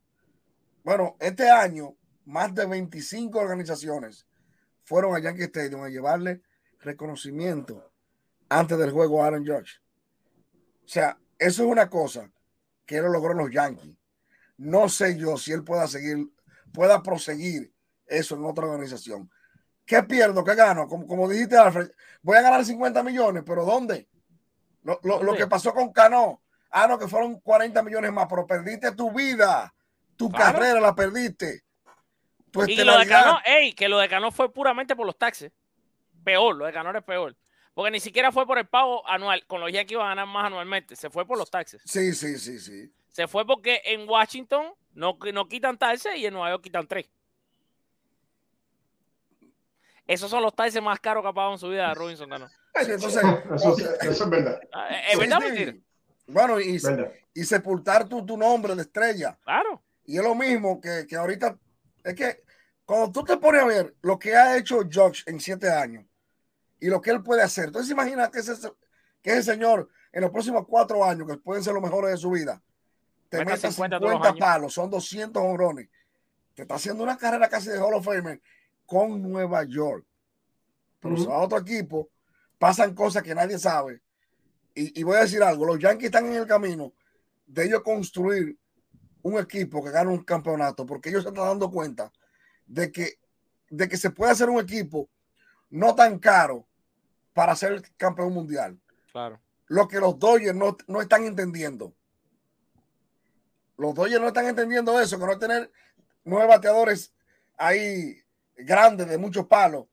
[0.83, 4.27] Bueno, este año, más de 25 organizaciones
[4.83, 6.43] fueron a Yankee Stadium a llevarle
[6.81, 7.91] reconocimiento
[8.47, 9.77] antes del juego a Aaron George.
[10.85, 12.31] O sea, eso es una cosa
[12.89, 13.95] que él logró en los Yankees.
[14.57, 16.27] No sé yo si él pueda seguir,
[16.73, 17.71] pueda proseguir
[18.07, 19.29] eso en otra organización.
[19.85, 20.43] ¿Qué pierdo?
[20.43, 20.87] ¿Qué gano?
[20.87, 21.91] Como, como dijiste, Alfred,
[22.23, 24.09] voy a ganar 50 millones, pero ¿dónde?
[24.81, 26.41] Lo, lo, que pasó con Cano.
[26.71, 29.71] Ah, no, que fueron 40 millones más, pero perdiste tu vida,
[30.15, 31.61] tu carrera la perdiste.
[32.67, 35.51] y lo de Cano, ey, que lo de Cano fue puramente por los taxes.
[36.23, 37.37] Peor, lo de Cano es peor.
[37.73, 39.45] Porque ni siquiera fue por el pago anual.
[39.47, 40.95] Con los Yankees iban a ganar más anualmente.
[40.95, 41.81] Se fue por los taxes.
[41.85, 42.91] Sí, sí, sí, sí.
[43.09, 47.09] Se fue porque en Washington no, no quitan taxes y en Nueva York quitan tres.
[50.09, 52.49] Esos son los taxes más caros que ha pagado en su vida Robinson ganó.
[52.73, 53.23] Entonces,
[54.01, 54.59] eso, es verdad.
[54.73, 55.39] Ah, ¿Es verdad
[56.25, 56.79] Bueno, y,
[57.33, 59.37] y sepultar tu, tu, nombre de estrella.
[59.43, 59.83] Claro.
[60.05, 61.57] Y es lo mismo que, que ahorita.
[62.03, 62.43] Es que
[62.85, 66.05] cuando tú te pones a ver lo que ha hecho George en siete años,
[66.79, 67.65] y lo que él puede hacer.
[67.65, 68.53] Entonces imagina que ese,
[69.21, 72.31] que ese señor en los próximos cuatro años, que pueden ser los mejores de su
[72.31, 72.61] vida,
[73.29, 75.87] te mete 50, palos, son 200 honrones.
[76.55, 78.41] Te está haciendo una carrera casi de Hall of Fame
[78.85, 80.05] con Nueva York.
[80.99, 82.09] Pero uh a otro equipo,
[82.57, 84.01] pasan cosas que nadie sabe.
[84.73, 86.93] Y, y, voy a decir algo, los Yankees están en el camino
[87.45, 88.57] de ellos construir
[89.21, 92.11] un equipo que gane un campeonato, porque ellos se están dando cuenta
[92.65, 93.19] de que,
[93.69, 95.09] de que se puede hacer un equipo
[95.69, 96.67] no tan caro
[97.39, 98.77] para ser campeón mundial.
[99.13, 99.39] Claro.
[99.67, 101.93] Lo que los Dodgers no, no están entendiendo.
[103.77, 105.71] Los Dodgers no están entendiendo eso, que no tener
[106.25, 107.13] nueve bateadores
[107.57, 108.21] ahí
[108.57, 109.85] grandes de muchos palos.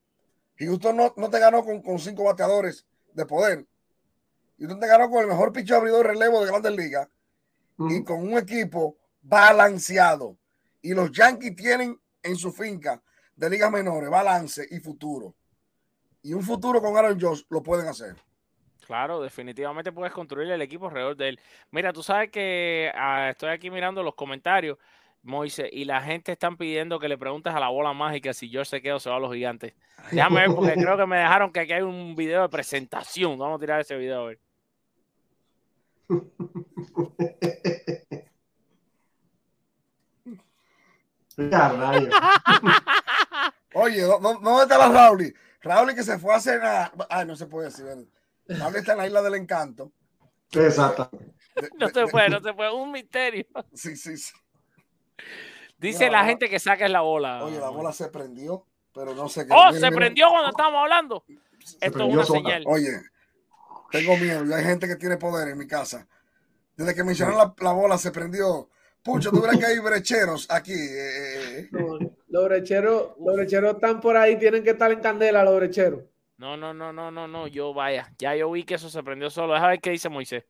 [0.58, 3.64] Y usted no, no te ganó con, con, cinco bateadores de poder.
[4.58, 7.08] Y usted te ganó con el mejor pitcher abridor relevo de Grandes Ligas
[7.78, 10.36] y con un equipo balanceado.
[10.82, 13.00] Y los Yankees tienen en su finca
[13.36, 15.36] de ligas menores balance y futuro
[16.26, 18.16] y un futuro con Aaron Josh lo pueden hacer.
[18.84, 21.40] Claro, definitivamente puedes construir el equipo alrededor de él.
[21.70, 24.76] Mira, tú sabes que ah, estoy aquí mirando los comentarios,
[25.22, 28.70] Moise, y la gente están pidiendo que le preguntes a la bola mágica si George
[28.70, 29.74] se queda o se va a los gigantes.
[30.10, 33.38] Déjame ver, porque creo que me dejaron que aquí hay un video de presentación.
[33.38, 34.40] Vamos a tirar ese video a ver.
[43.74, 45.32] Oye, ¿dónde está la Rauli?
[45.66, 46.92] Raúl que se fue a cenar.
[47.08, 47.86] Ay, no se puede decir.
[48.48, 49.92] Raúl está en la isla del encanto.
[50.52, 51.10] Exacto.
[51.78, 52.72] no se puede, no se puede.
[52.72, 53.46] Un misterio.
[53.74, 54.32] Sí, sí, sí.
[55.78, 57.44] Dice la gente que saques la bola.
[57.44, 59.52] Oye, la bola se prendió, pero no sé qué.
[59.54, 61.24] ¡Oh, se prendió cuando estábamos hablando!
[61.80, 62.64] Esto es una señal.
[62.66, 63.02] Oye,
[63.90, 64.54] tengo miedo.
[64.54, 66.06] Hay gente que tiene poder en mi casa.
[66.76, 68.70] Desde que mencionaron la, la bola se prendió.
[69.06, 70.72] Pucho, tú verás que hay brecheros aquí.
[70.72, 71.68] Eh, eh, eh.
[72.28, 76.02] los, brecheros, los brecheros están por ahí, tienen que estar en candela los brecheros.
[76.38, 78.12] No, no, no, no, no, no, yo vaya.
[78.18, 79.54] Ya yo vi que eso se prendió solo.
[79.54, 80.44] Déjame ver qué dice Moisés.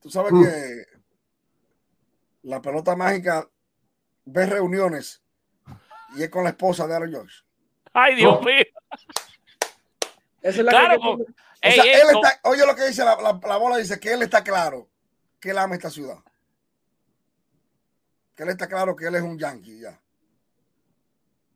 [0.00, 0.86] Tú sabes que
[2.44, 3.48] la pelota mágica
[4.24, 5.20] ve reuniones
[6.16, 7.42] y es con la esposa de Aaron George.
[7.92, 8.64] Ay, Dios mío.
[10.42, 11.08] Esa es la claro, que...
[11.08, 14.44] o sea, él está, oye lo que dice la, la bola, dice que él está
[14.44, 14.88] claro
[15.40, 16.18] que él ama esta ciudad
[18.36, 19.98] que él está claro que él es un yankee ya.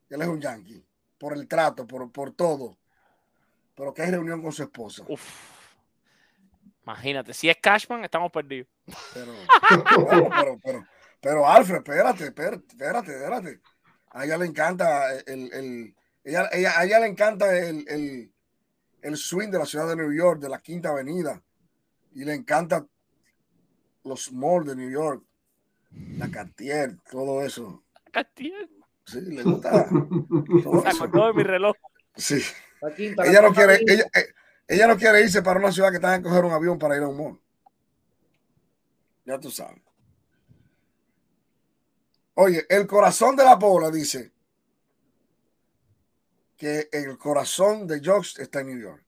[0.09, 0.83] Él es un yankee.
[1.17, 2.77] Por el trato, por, por todo.
[3.75, 5.05] Pero que hay reunión con su esposa.
[6.83, 8.67] Imagínate, si es Cashman, estamos perdidos.
[9.13, 9.33] Pero,
[9.69, 10.87] pero, pero,
[11.21, 13.61] pero, Alfred, espérate, espérate, espérate,
[14.09, 18.33] A ella le encanta el, el ella, ella, a ella le encanta el, el,
[19.01, 21.41] el swing de la ciudad de New York, de la Quinta Avenida,
[22.13, 22.85] y le encanta
[24.03, 25.23] los malls de New York,
[25.91, 27.83] la Cartier, todo eso.
[28.11, 28.69] Cartier.
[29.05, 29.87] Sí, le gusta.
[30.63, 31.07] todo eso.
[31.07, 31.75] de mi reloj.
[32.15, 32.41] Sí.
[32.97, 34.33] ella no quiere, ella, eh,
[34.67, 37.03] ella, no quiere irse para una ciudad que tenga que coger un avión para ir
[37.03, 37.39] a un mall.
[39.25, 39.81] Ya tú sabes.
[42.33, 44.31] Oye, el corazón de la bola dice
[46.57, 49.03] que el corazón de Josh está en New York.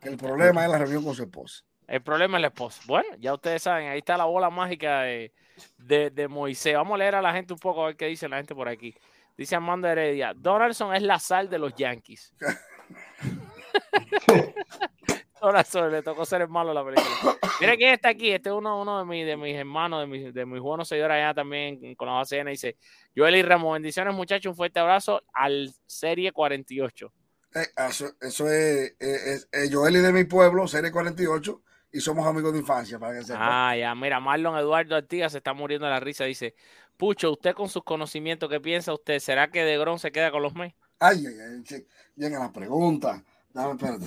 [0.00, 1.64] Que el problema es la reunión con su esposa.
[1.86, 2.82] El problema es la esposa.
[2.86, 5.32] Bueno, ya ustedes saben, ahí está la bola mágica de,
[5.78, 6.74] de, Moisés.
[6.74, 8.68] Vamos a leer a la gente un poco a ver qué dice la gente por
[8.68, 8.94] aquí.
[9.36, 12.34] Dice Armando Heredia, Donaldson es la sal de los Yankees.
[15.40, 17.36] Donaldson le tocó ser el malo la película.
[17.60, 18.30] Mira quién está aquí.
[18.30, 21.16] Este es uno, uno de, mis, de mis hermanos, de mis, de mis buenos seguidores
[21.16, 22.48] allá también con la ACN.
[22.48, 22.76] Dice,
[23.16, 27.12] Joel y Ramos, bendiciones muchachos, un fuerte abrazo al Serie 48.
[27.54, 31.62] Eh, eso, eso, es, es, es Joel y de mi pueblo, Serie 48
[31.92, 35.52] y somos amigos de infancia, para que Ah, ya, mira, Marlon Eduardo Artigas se está
[35.52, 36.24] muriendo de la risa.
[36.24, 36.54] Dice,
[36.96, 39.18] Pucho, usted con sus conocimientos, ¿qué piensa usted?
[39.20, 40.76] ¿Será que De Gron se queda con los Mets?
[40.98, 43.24] Ay, ay, ay, llega la pregunta.
[43.54, 44.04] Dame, espérate.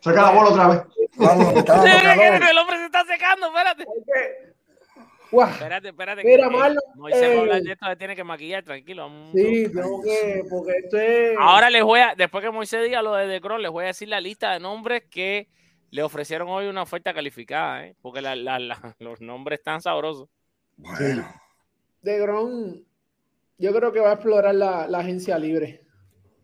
[0.00, 0.82] Saca la bola otra vez.
[1.16, 1.46] Vamos,
[2.50, 3.86] el hombre se está secando, espérate.
[5.32, 6.24] Espérate, espérate.
[6.24, 6.82] Mira, Marlon.
[6.96, 9.10] Moisés eh, hablar de esto, tiene que maquillar, tranquilo.
[9.32, 11.36] Sí, tengo que, porque esto es.
[11.40, 13.86] Ahora les voy a, después que Moisés diga lo de De Gron, les voy a
[13.88, 15.48] decir la lista de nombres que
[15.92, 17.96] le ofrecieron hoy una oferta calificada, ¿eh?
[18.00, 18.22] porque
[18.98, 20.28] los nombres están sabrosos.
[20.78, 21.30] Bueno.
[22.00, 22.84] De Gron,
[23.58, 25.84] yo creo que va a explorar la, agencia libre.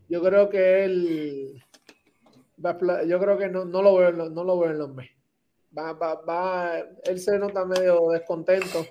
[0.08, 1.64] Yo creo que él
[2.64, 5.16] va yo creo que no, lo veo, no lo veo en los meses.
[5.76, 8.84] Va, va, va, él se nota medio descontento.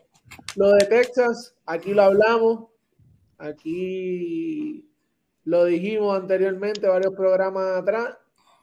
[0.56, 2.66] Lo de Texas, aquí lo hablamos,
[3.38, 4.90] aquí
[5.44, 8.18] lo dijimos anteriormente, varios programas atrás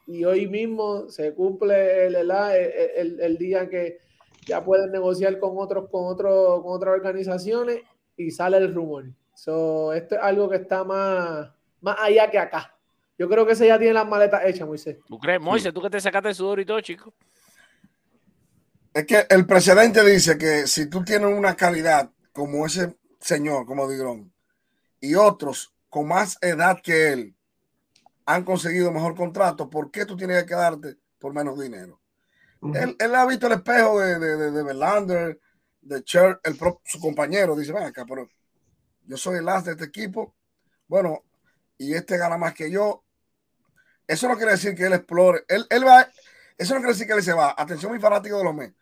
[0.07, 3.99] y hoy mismo se cumple el, el, el, día que
[4.47, 7.81] ya pueden negociar con otros, con otros, con otras organizaciones
[8.17, 9.07] y sale el rumor.
[9.35, 12.77] esto es algo que está más, más allá que acá.
[13.19, 14.99] Yo creo que ese ya tiene las maletas hechas, Moisés.
[15.07, 15.73] ¿Tú crees, Moisés?
[15.73, 17.15] ¿Tú que te sacaste el sudor y todo, chico?
[18.93, 23.89] Es que el presidente dice que si tú tienes una calidad como ese señor, como
[23.89, 24.33] Digrón,
[25.01, 27.35] y otros con más edad que él,
[28.27, 32.01] han conseguido mejor contrato, ¿por qué tú tienes que quedarte por menos dinero?
[32.75, 35.39] él, él, ha visto el espejo de, de, de, de Verlander,
[35.83, 38.27] de Cher, el su compañero, dice, ven acá, pero
[39.03, 40.35] yo soy el as de este equipo,
[40.87, 41.25] bueno,
[41.77, 43.05] y este gana más que yo.
[44.07, 46.09] Eso no quiere decir que él explore, él, él va,
[46.57, 47.55] eso no quiere decir que él se va.
[47.57, 48.73] Atención, mi fanático de los mes.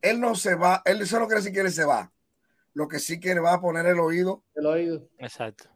[0.00, 2.12] Él no se va, él eso no quiere decir que él se va.
[2.74, 5.08] Lo que sí que va a poner el oído, el oído.
[5.18, 5.70] Exacto.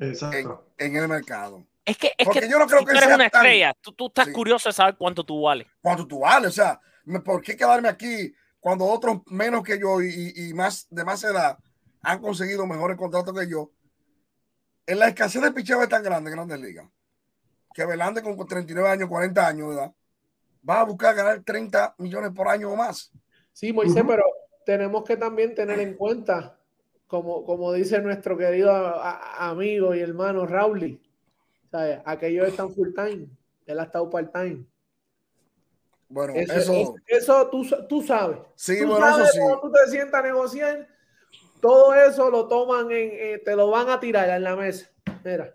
[0.79, 1.67] en el mercado.
[1.87, 3.75] Es que, es que yo no creo que tú eres una estrella.
[3.81, 5.67] Tú, tú estás curioso de saber cuánto tú vales.
[5.81, 6.51] Cuánto tú vales.
[6.51, 6.81] O sea,
[7.25, 11.57] ¿por qué quedarme aquí cuando otros menos que yo y, y, más de más edad
[12.03, 13.71] han conseguido mejores contratos que yo?
[14.85, 16.89] En la escasez de picheo es tan grande en Grandes Ligas
[17.77, 19.93] que Belande con 39 años, 40 años de edad,
[20.69, 23.13] va a buscar ganar 30 millones por año o más.
[23.53, 24.23] Sí, Moisés, pero
[24.65, 26.59] tenemos que también tener en cuenta,
[27.07, 28.73] como, como dice nuestro querido
[29.39, 31.03] amigo y hermano Rauli,
[32.05, 33.29] Aquellos están full time,
[33.67, 34.65] él ha estado part time.
[36.09, 38.39] Bueno, eso, eso, tú, tú, sabes.
[38.55, 39.39] Sí, bueno, eso sí.
[39.41, 40.89] Cuando tú te sientas a negociar,
[41.61, 44.89] todo eso lo toman en, eh, te lo van a tirar en la mesa.
[45.25, 45.53] Mira,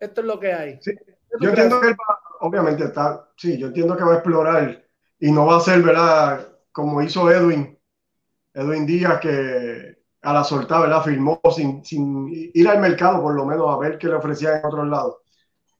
[0.00, 0.80] esto es lo que hay.
[1.40, 1.94] yo entiendo que
[2.40, 4.84] obviamente está, sí, yo entiendo que va a explorar
[5.18, 6.48] y no va a ser, ¿verdad?
[6.72, 7.78] Como hizo Edwin,
[8.54, 11.02] Edwin Díaz, que a la soltada, ¿verdad?
[11.02, 11.82] Firmó sin,
[12.30, 15.18] ir al mercado, por lo menos, a ver qué le ofrecían en otros lados.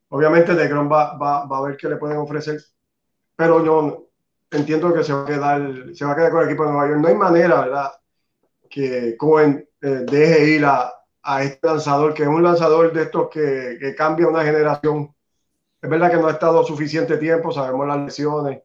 [0.09, 2.61] Obviamente, De va, a ver qué le pueden ofrecer,
[3.37, 4.09] pero yo
[4.51, 7.01] entiendo que se va a quedar, con el equipo de Nueva York.
[7.01, 7.93] No hay manera, ¿verdad?
[8.69, 10.93] Que Cohen eh, deje ir a,
[11.43, 15.15] este lanzador, que es un lanzador de estos que, que cambia una generación.
[15.81, 18.63] Es verdad que no ha estado suficiente tiempo, sabemos las lesiones,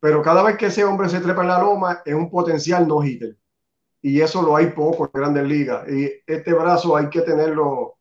[0.00, 3.04] pero cada vez que ese hombre se trepa en la loma, es un potencial no
[3.04, 3.36] hitter
[4.02, 5.88] y eso lo hay poco en grandes ligas.
[5.88, 7.98] Y este brazo hay que tenerlo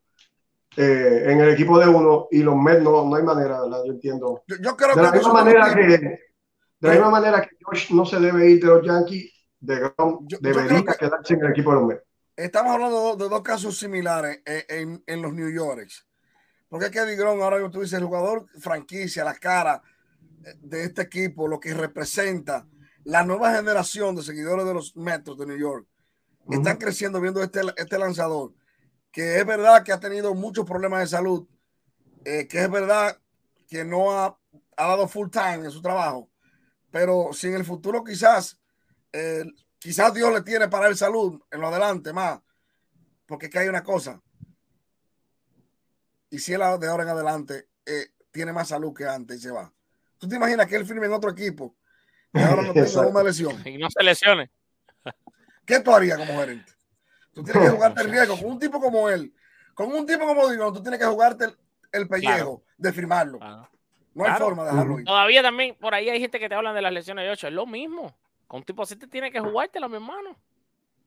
[0.76, 3.84] eh, en el equipo de uno y los Mets no, no hay manera, ¿verdad?
[3.86, 4.44] Yo entiendo.
[4.48, 8.20] Yo, creo de la misma manera que de la misma manera que Josh no se
[8.20, 12.04] debe ir de los Yankees, de Grom debería quedarse en el equipo de los Mets.
[12.36, 15.88] Estamos hablando de, dos casos similares en, en, los New York.
[16.68, 19.84] Porque es que Grom, ahora tú dices, el jugador franquicia, la cara
[20.60, 22.66] de este equipo, lo que representa
[23.04, 25.91] la nueva generación de seguidores de los Metros de New York
[26.50, 28.54] están creciendo viendo este, este lanzador,
[29.12, 31.48] que es verdad que ha tenido muchos problemas de salud,
[32.26, 33.18] eh, que es verdad
[33.68, 34.38] que no ha,
[34.78, 36.30] ha dado full time en su trabajo,
[36.90, 38.60] pero si en el futuro quizás,
[39.14, 39.46] eh,
[39.80, 42.40] quizás Dios le tiene para el salud en lo adelante más,
[43.26, 44.22] porque es que hay una cosa,
[46.32, 49.52] y si él de ahora en adelante eh, tiene más salud que antes y se
[49.52, 49.72] va.
[50.18, 51.76] ¿Tú te imaginas que él firme en otro equipo
[52.34, 53.62] y ahora no tenga una lesión?
[53.68, 54.50] Y no se lesione.
[55.72, 56.70] ¿Qué tú harías como gerente?
[57.34, 59.34] Tú tienes que jugarte el riesgo con un tipo como él.
[59.74, 61.46] Con un tipo como digo, tú tienes que jugarte
[61.94, 63.40] el, pellejo de firmarlo.
[64.14, 65.06] No hay forma de dejarlo ir.
[65.06, 67.48] Todavía también por ahí hay gente que te hablan de las lesiones de 8.
[67.48, 68.14] Es lo mismo.
[68.48, 70.38] Con un tipo así te tiene que jugártela, mi hermano.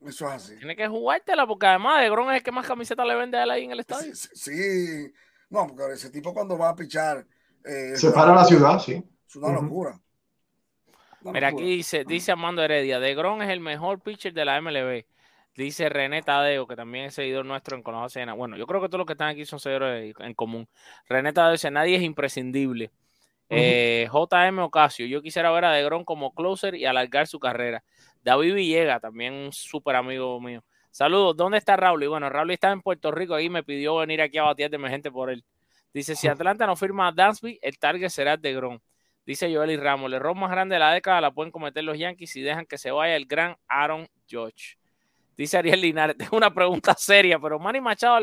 [0.00, 0.56] Eso es así.
[0.56, 3.42] Tiene que jugártela porque además de Gron es el que más camiseta le vende a
[3.42, 4.14] él ahí en el estadio.
[4.14, 5.12] Sí,
[5.50, 7.26] no, porque ese tipo cuando va a pichar.
[7.62, 9.04] Eh, Se para la ciudad, sí.
[9.28, 10.00] Es una locura.
[11.32, 15.04] Mira, aquí dice, dice Armando Heredia, De Gron es el mejor pitcher de la MLB.
[15.56, 18.98] Dice René Tadeo, que también es seguidor nuestro en Conoce Bueno, yo creo que todos
[18.98, 20.68] los que están aquí son seguidores en común.
[21.08, 22.90] René Tadeo dice, nadie es imprescindible.
[23.50, 27.84] Eh, JM Ocasio, yo quisiera ver a De Gron como closer y alargar su carrera.
[28.22, 30.64] David Villega, también un súper amigo mío.
[30.90, 32.02] Saludos, ¿dónde está Raúl?
[32.02, 34.76] Y bueno, Raúl está en Puerto Rico y me pidió venir aquí a batear de
[34.76, 35.44] emergente por él.
[35.92, 38.80] Dice, si Atlanta no firma a Dansby, el target será De Gron.
[39.26, 41.98] Dice Joel y Ramos, el error más grande de la década la pueden cometer los
[41.98, 44.76] Yankees y dejan que se vaya el gran Aaron George.
[45.36, 48.20] Dice Ariel Linares, tengo una pregunta seria, pero Manny Machado,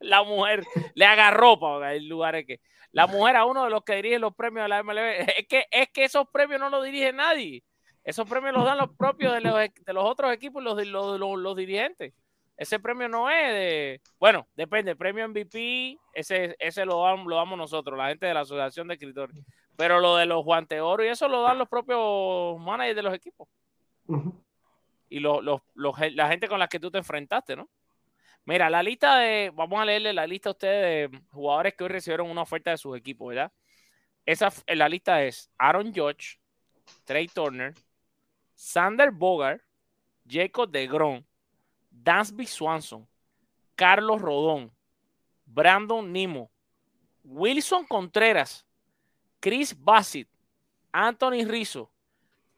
[0.00, 3.82] la mujer, le agarró para el lugar es que la mujer a uno de los
[3.82, 4.98] que dirige los premios de la MLB,
[5.38, 7.62] es que, es que esos premios no los dirige nadie.
[8.04, 11.38] Esos premios los dan los propios de los, de los otros equipos, los, los, los,
[11.38, 12.12] los dirigentes.
[12.56, 17.58] Ese premio no es de, bueno, depende, premio MVP, ese, ese lo, damos, lo damos
[17.58, 19.36] nosotros, la gente de la Asociación de Escritores.
[19.76, 23.14] Pero lo de los guantes oro y eso lo dan los propios managers de los
[23.14, 23.48] equipos
[25.14, 27.70] y la gente con la que tú te enfrentaste, ¿no?
[28.46, 31.88] Mira, la lista de, vamos a leerle la lista a ustedes de jugadores que hoy
[31.88, 33.52] recibieron una oferta de sus equipos, ¿verdad?
[34.26, 36.40] Esa, la lista es Aaron Judge,
[37.04, 37.74] Trey Turner,
[38.54, 39.62] Sander Bogart,
[40.28, 41.24] Jacob DeGrom,
[41.90, 43.08] Dansby Swanson,
[43.76, 44.72] Carlos Rodón,
[45.46, 46.50] Brandon Nimo,
[47.22, 48.66] Wilson Contreras,
[49.44, 50.26] Chris Bassett,
[50.90, 51.90] Anthony Rizzo,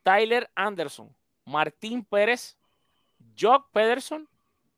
[0.04, 1.12] Tyler Anderson,
[1.44, 2.56] Martín Pérez,
[3.36, 4.28] Jock Pederson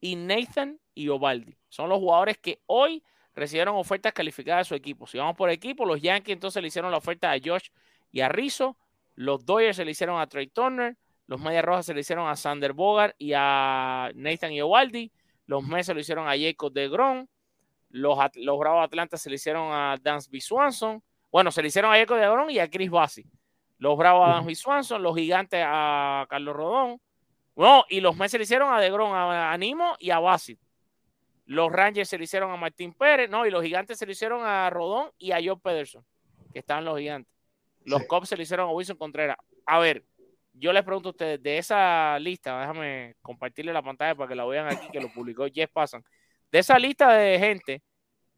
[0.01, 1.59] y Nathan Iovaldi.
[1.68, 5.07] Son los jugadores que hoy recibieron ofertas calificadas de su equipo.
[5.07, 7.68] Si vamos por equipo, los Yankees entonces le hicieron la oferta a Josh
[8.11, 8.79] y a Rizzo.
[9.14, 10.97] Los Dodgers se le hicieron a Trey Turner.
[11.27, 15.12] Los Medias Rojas se le hicieron a Sander Bogart y a Nathan Iovaldi.
[15.44, 17.29] Los Mets se lo hicieron a Jacob de Gron.
[17.90, 21.03] Los, los Bravos Atlanta se le hicieron a Dansby Swanson.
[21.30, 23.24] Bueno, se le hicieron a Jacob de Gron y a Chris Bassi.
[23.78, 27.00] Los Bravos a Dan Swanson, los Gigantes a Carlos Rodón.
[27.54, 30.60] No, y los Mets se le hicieron a Degron, a, a Nimo y a Basit.
[31.44, 34.42] Los Rangers se le hicieron a Martín Pérez, no, y los Gigantes se le hicieron
[34.44, 36.04] a Rodón y a Joe Pederson,
[36.52, 37.32] que están los Gigantes.
[37.84, 39.36] Los Cubs se le hicieron a Wilson Contreras.
[39.64, 40.04] A ver,
[40.52, 44.44] yo les pregunto a ustedes, de esa lista, déjame compartirle la pantalla para que la
[44.44, 46.04] vean aquí, que lo publicó Jeff Pasan.
[46.52, 47.82] De esa lista de gente,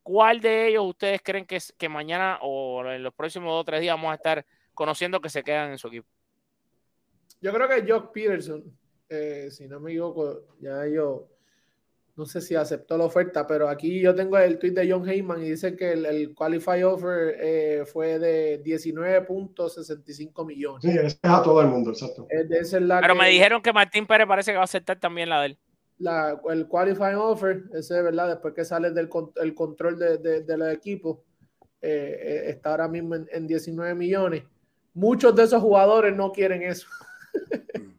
[0.03, 3.81] ¿cuál de ellos ustedes creen que, que mañana o en los próximos dos o tres
[3.81, 4.45] días vamos a estar
[4.81, 6.09] conociendo que se quedan en su equipo.
[7.43, 8.65] Yo creo que Jock Peterson,
[9.11, 11.29] eh, si no me equivoco, ya yo
[12.17, 15.43] no sé si aceptó la oferta, pero aquí yo tengo el tweet de John Heyman
[15.43, 20.83] y dice que el, el Qualify Offer eh, fue de 19.65 millones.
[20.83, 22.27] Sí, es a todo el mundo, exacto.
[22.29, 25.59] pero me dijeron que Martín Pérez parece que va a aceptar también la de él.
[26.01, 30.43] La, el Qualify Offer, ese es verdad, después que sale del el control de, de,
[30.43, 31.25] del equipo,
[31.81, 34.43] eh, está ahora mismo en, en 19 millones
[34.95, 36.89] muchos de esos jugadores no quieren eso.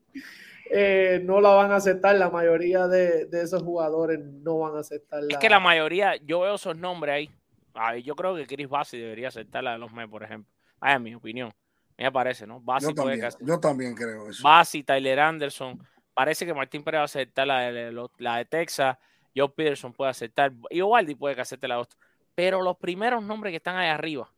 [0.73, 5.21] Eh, no la van a aceptar, la mayoría de, esos jugadores no van a aceptar.
[5.27, 8.01] Es que la mayoría, yo veo esos nombres ahí.
[8.01, 10.49] yo creo que Chris Bassi debería aceptar la de los Mets, por ejemplo.
[10.79, 11.51] Ay, en mi opinión.
[11.97, 12.61] Me parece, ¿no?
[12.61, 14.41] Bassi yo, también, yo también creo eso.
[14.41, 15.77] Bassi, Tyler Anderson.
[16.13, 18.97] Parece que Martín Pérez va a aceptar la de, la de Texas.
[19.35, 20.51] Joe Peterson puede aceptar.
[20.69, 21.97] Y Ovaldi puede que acepte la otra.
[22.35, 24.29] Pero los primeros nombres que están ahí arriba,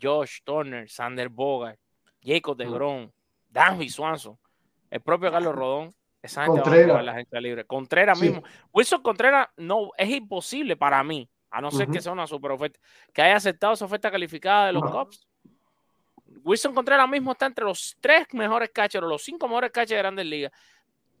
[0.00, 1.78] Josh Turner, Sander Bogart,
[2.22, 3.12] Jacob de Gron,
[3.48, 4.38] Danby Swanson,
[4.90, 5.94] el propio Carlos Rodón.
[6.20, 7.64] Esa gente va a la gente libre.
[7.64, 8.44] Contreras mismo.
[8.72, 12.78] Wilson Contreras no, es imposible para mí, a no ser que sea una super oferta,
[13.12, 15.26] que haya aceptado esa oferta calificada de los Cubs.
[16.44, 20.26] Wilson Contreras mismo está entre los tres mejores catchers, los cinco mejores catchers de Grandes
[20.26, 20.52] Ligas.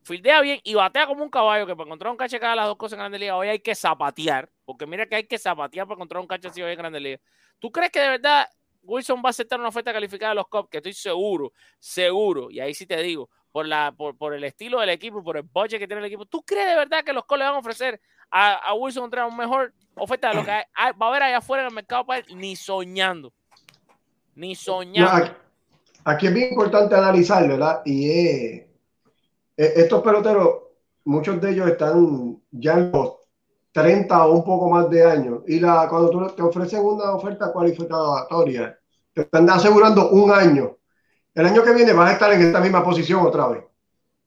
[0.02, 2.76] Fildea bien y batea como un caballo, que para encontrar un catcher cada las dos
[2.76, 5.94] cosas en Grandes Ligas, hoy hay que zapatear, porque mira que hay que zapatear para
[5.94, 7.20] encontrar un catcher así hoy en Grandes Ligas.
[7.60, 8.48] ¿Tú crees que de verdad
[8.82, 12.58] Wilson va a aceptar una oferta calificada de los Cubs, que estoy seguro, seguro, y
[12.58, 15.86] ahí sí te digo, por, la, por, el estilo del equipo, por el budget que
[15.86, 18.00] tiene el equipo, ¿tú crees de verdad que los Cubs le van a ofrecer
[18.30, 21.68] a, Wilson contra una mejor oferta de lo que va a haber allá afuera en
[21.68, 22.26] el mercado para él?
[22.36, 23.32] Ni soñando.
[24.34, 25.36] Ni soñar.
[26.04, 27.82] aquí, es bien importante analizar, ¿verdad?
[27.84, 28.62] Y
[29.66, 30.48] estos peloteros,
[31.04, 33.16] muchos de ellos están ya en los
[33.72, 35.42] 30 o un poco más de años.
[35.46, 38.78] Y la, cuando tú te ofrecen una oferta cualificatoria,
[39.12, 40.76] te están asegurando un año.
[41.34, 43.64] El año que viene vas a estar en esta misma posición otra vez.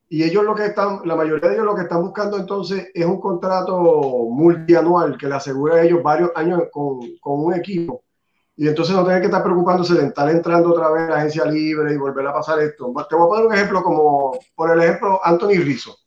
[0.08, 3.06] Y ellos lo que están, la mayoría de ellos lo que están buscando entonces es
[3.06, 8.05] un contrato multianual que le asegura a ellos varios años con, con un equipo.
[8.58, 11.94] Y entonces no tienen que estar preocupándose de estar entrando otra vez a agencia libre
[11.94, 12.94] y volver a pasar esto.
[13.10, 15.98] Te voy a poner un ejemplo como, por el ejemplo, Anthony Rizzo,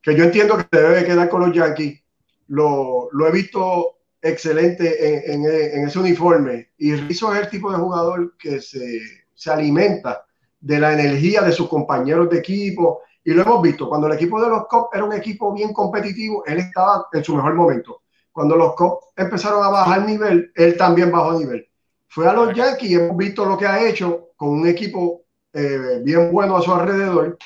[0.00, 2.02] que yo entiendo que debe quedar con los Yankees.
[2.48, 6.70] Lo, lo he visto excelente en, en, en, ese uniforme.
[6.78, 9.00] Y Rizzo es el tipo de jugador que se,
[9.34, 10.24] se alimenta
[10.60, 14.40] de la energía de sus compañeros de equipo y lo hemos visto, cuando el equipo
[14.40, 18.02] de los Cubs era un equipo bien competitivo, él estaba en su mejor momento.
[18.36, 21.66] Cuando los Cubs empezaron a bajar nivel, él también bajó nivel.
[22.06, 25.22] Fue a los Yankees y hemos visto lo que ha hecho con un equipo
[25.54, 27.38] eh, bien bueno a su alrededor.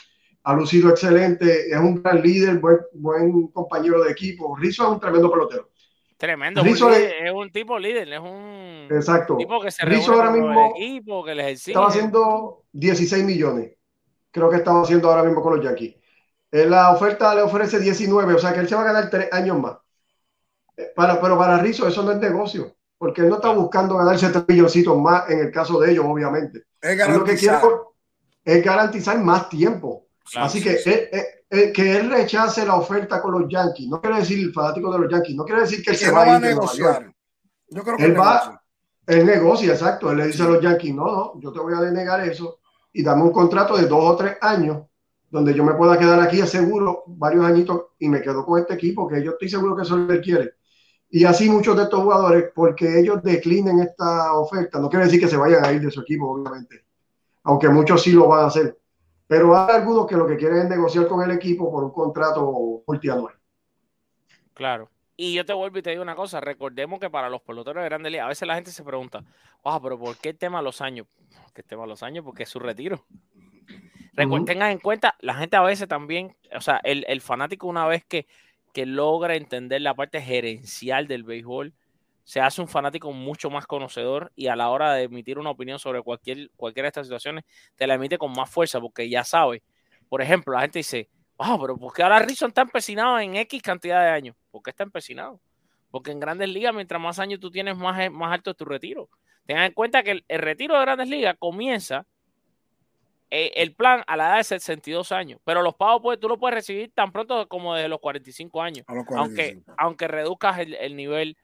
[0.42, 4.56] Ha lucido excelente, es un gran líder, buen, buen compañero de equipo.
[4.56, 5.70] Rizzo es un tremendo pelotero.
[6.16, 9.36] Tremendo, Rizzo es un tipo líder, es un exacto.
[9.36, 13.76] tipo que se Rizzo ahora mismo equipo, que les estaba haciendo 16 millones
[14.30, 15.94] creo que estamos haciendo ahora mismo con los Yankees.
[16.50, 19.32] Eh, la oferta le ofrece 19, o sea que él se va a ganar tres
[19.32, 19.76] años más.
[20.80, 24.30] Eh, para, pero para Rizzo eso no es negocio, porque él no está buscando ganarse
[24.30, 26.64] tres milloncitos más en el caso de ellos, obviamente.
[26.80, 27.58] Es lo que quiere
[28.42, 30.06] es garantizar más tiempo.
[30.36, 30.78] Así que
[31.52, 35.00] eh, que él rechace la oferta con los Yankees, no quiere decir el fanático de
[35.00, 37.12] los Yankees, no quiere decir que él se va, a negociar.
[37.68, 38.62] Yo creo que él va,
[39.06, 40.10] él negocia, exacto.
[40.10, 42.60] Él le dice a los Yankees, no, no, yo te voy a denegar eso
[42.92, 44.86] y dame un contrato de dos o tres años
[45.28, 49.08] donde yo me pueda quedar aquí seguro varios añitos y me quedo con este equipo
[49.08, 50.54] que yo estoy seguro que eso le quiere.
[51.10, 55.28] Y así muchos de estos jugadores, porque ellos declinen esta oferta, no quiere decir que
[55.28, 56.84] se vayan a ir de su equipo, obviamente,
[57.42, 58.78] aunque muchos sí lo van a hacer.
[59.26, 62.82] Pero hay algunos que lo que quieren es negociar con el equipo por un contrato
[62.86, 63.34] multianual.
[64.54, 64.88] Claro.
[65.16, 67.88] Y yo te vuelvo y te digo una cosa, recordemos que para los peloteros de
[67.88, 69.22] Grandes Ligas, a veces la gente se pregunta,
[69.64, 71.06] ah, pero ¿por qué el tema de los años?
[71.54, 72.24] ¿Qué tema de los años?
[72.24, 73.04] Porque es su retiro.
[74.16, 78.26] Tengan en cuenta, la gente a veces también, o sea, el, fanático una vez que,
[78.72, 81.74] que logra entender la parte gerencial del béisbol,
[82.24, 85.78] se hace un fanático mucho más conocedor y a la hora de emitir una opinión
[85.78, 87.44] sobre cualquier, cualquiera de estas situaciones,
[87.76, 89.62] te la emite con más fuerza porque ya sabe.
[90.08, 91.08] Por ejemplo, la gente dice,
[91.42, 94.36] Ah, pero ¿por qué ahora Rizzo está empecinado en X cantidad de años?
[94.50, 95.40] ¿Por qué está empecinado?
[95.90, 99.08] Porque en grandes ligas, mientras más años tú tienes, más, más alto es tu retiro.
[99.46, 102.06] Tengan en cuenta que el, retiro de grandes ligas comienza
[103.32, 106.38] eh, el plan a la edad de 62 años, pero los pagos pues, tú lo
[106.38, 111.36] puedes recibir tan pronto como desde los 45 años, Aunque, aunque reduzcas el, nivel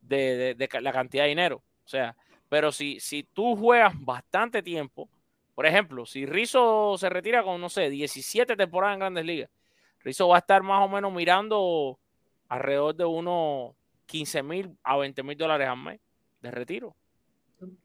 [0.00, 1.56] de, la cantidad de dinero.
[1.84, 2.16] O sea,
[2.48, 5.08] pero si, si tú juegas bastante tiempo,
[5.54, 9.50] por ejemplo, si Rizzo se retira con, no sé, 17 temporadas en grandes ligas,
[10.00, 11.98] Rizzo va a estar más o menos mirando
[12.48, 13.74] alrededor de unos
[14.06, 16.00] 15 mil a 20 mil dólares al mes
[16.40, 16.96] de retiro.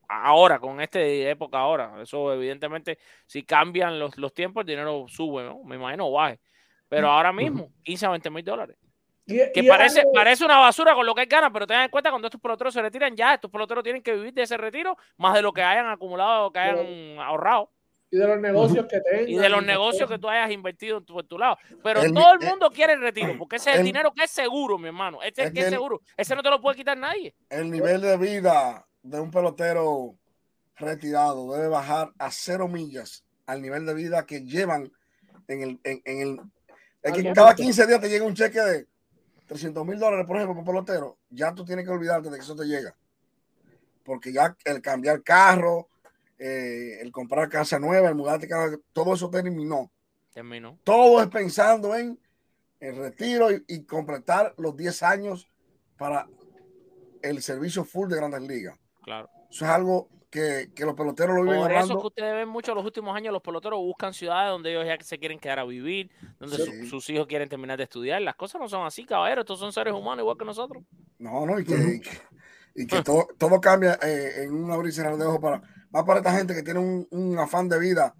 [0.07, 2.01] Ahora, con esta época ahora.
[2.01, 5.63] Eso evidentemente, si cambian los, los tiempos, el dinero sube, ¿no?
[5.63, 6.39] Me imagino baje.
[6.88, 8.78] Pero ahora mismo, 15 a 20 mil dólares
[9.53, 12.28] que parece, parece una basura con lo que hay ganas, pero tengan en cuenta cuando
[12.28, 15.41] estos peloteros se retiran, ya estos peloteros tienen que vivir de ese retiro más de
[15.41, 17.72] lo que hayan acumulado o que hayan ahorrado.
[18.11, 19.30] Y de los negocios que tengan.
[19.30, 21.57] Y de los negocios que tú hayas invertido en tu, lado.
[21.84, 24.80] Pero todo el mundo quiere el retiro, porque ese es el, dinero que es seguro,
[24.80, 25.22] mi hermano.
[25.22, 26.01] Este es que es seguro.
[26.17, 27.36] Ese no te lo puede quitar nadie.
[27.49, 30.16] El nivel de vida de un pelotero
[30.76, 34.91] retirado debe bajar a cero millas al nivel de vida que llevan
[35.47, 35.80] en el.
[35.84, 36.52] En,
[37.02, 38.88] el que cada 15 días te llega un cheque de
[39.47, 42.56] 300 mil dólares, por ejemplo, por pelotero, ya tú tienes que olvidarte de que eso
[42.56, 42.95] te llega.
[44.04, 45.89] Porque ya el cambiar carro,
[46.38, 49.91] eh, el comprar casa nueva, el mudarte casa, todo eso terminó.
[50.34, 50.78] Terminó.
[50.84, 52.20] Todo es pensando en
[52.80, 55.50] el retiro y, completar los 10 años
[55.97, 56.28] para
[57.22, 58.78] el servicio full de Grandes Ligas.
[59.10, 59.28] Claro.
[59.49, 62.86] Eso es algo que, los peloteros lo viven Por eso que ustedes ven mucho los
[62.86, 66.86] últimos años, los peloteros buscan ciudades donde ellos ya se quieren quedar a vivir, donde
[66.86, 68.22] sus hijos quieren terminar de estudiar.
[68.22, 69.41] Las cosas no son así, caballero.
[69.41, 70.84] Estos son seres humanos igual que nosotros.
[71.18, 72.01] No, no, y que,
[72.76, 76.03] y que, todo, todo, cambia eh, en un abrir y cerrar de ojos para, más
[76.03, 78.14] para esta gente que tiene un, un, afán de vida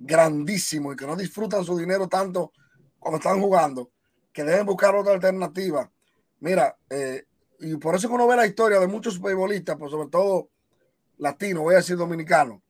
[0.00, 2.52] grandísimo y que no disfrutan su dinero tanto
[2.98, 3.90] cuando están jugando,
[4.32, 5.90] que deben buscar otra alternativa.
[6.40, 7.26] Mira, eh,
[7.62, 10.50] y por eso que uno ve la historia de muchos beisbolistas, pues sobre todo
[11.18, 12.62] latino, voy a decir dominicano,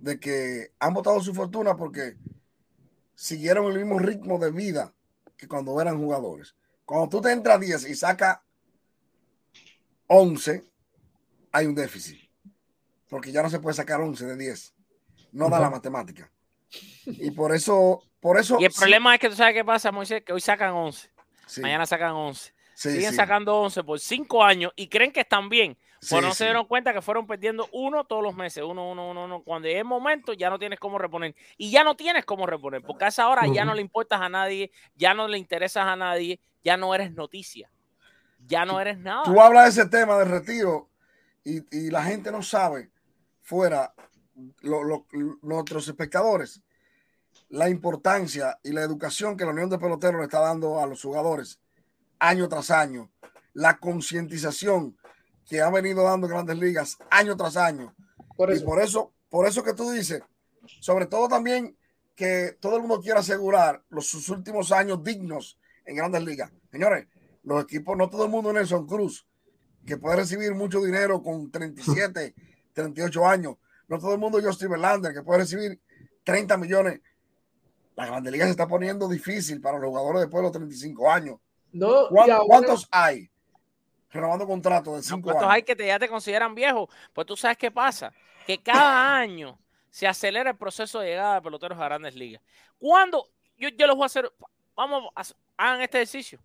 [0.00, 2.16] de que han votado su fortuna porque
[3.14, 4.92] siguieron el mismo ritmo de vida
[5.36, 6.56] que cuando eran jugadores.
[6.84, 8.40] Cuando tú te entras 10 y sacas
[10.08, 10.64] 11,
[11.52, 12.20] hay un déficit.
[13.08, 14.74] porque ya no se puede sacar 11 de 10.
[15.32, 16.30] No da la matemática.
[17.06, 18.58] Y por eso, por eso.
[18.58, 21.08] Y el problema es que tú sabes qué pasa, Moisés, que hoy sacan 11.
[21.58, 22.55] Mañana sacan 11.
[22.76, 25.78] Siguen sacando 11 por 5 años y creen que están bien.
[26.10, 29.24] Pues no se dieron cuenta que fueron perdiendo uno todos los meses, uno, uno, uno,
[29.24, 29.42] uno.
[29.42, 31.34] Cuando es momento, ya no tienes cómo reponer.
[31.56, 34.28] Y ya no tienes cómo reponer, porque a esa hora ya no le importas a
[34.28, 37.70] nadie, ya no le interesas a nadie, ya no eres noticia,
[38.46, 39.22] ya no eres nada.
[39.24, 40.90] Tú hablas de ese tema de retiro
[41.42, 42.90] y, y la gente no sabe,
[43.40, 43.94] fuera,
[45.40, 46.60] nuestros espectadores,
[47.48, 51.00] la importancia y la educación que la Unión de Peloteros le está dando a los
[51.00, 51.58] jugadores
[52.18, 53.10] año tras año,
[53.52, 54.96] la concientización
[55.46, 57.94] que ha venido dando grandes ligas año tras año.
[58.36, 58.62] Por eso.
[58.62, 60.22] Y por eso, por eso que tú dices,
[60.80, 61.76] sobre todo también
[62.14, 66.50] que todo el mundo quiere asegurar los sus últimos años dignos en grandes ligas.
[66.70, 67.06] Señores,
[67.42, 69.26] los equipos, no todo el mundo Nelson Cruz,
[69.86, 72.34] que puede recibir mucho dinero con 37,
[72.72, 73.56] 38 años.
[73.88, 75.80] No todo el mundo Justin Verlander, que puede recibir
[76.24, 77.00] 30 millones.
[77.94, 81.38] La Grandes Liga se está poniendo difícil para los jugadores después de los 35 años.
[81.78, 83.30] No, ¿Cuántos hay?
[84.16, 86.88] renovando contratos de cinco ¿Cuántos hay que te, ya te consideran viejo?
[87.12, 88.12] Pues tú sabes qué pasa,
[88.46, 89.58] que cada año
[89.90, 92.42] se acelera el proceso de llegada de peloteros a grandes ligas.
[92.78, 94.32] Cuando yo, yo los voy a hacer,
[94.74, 95.22] vamos, a,
[95.56, 96.40] hagan este ejercicio.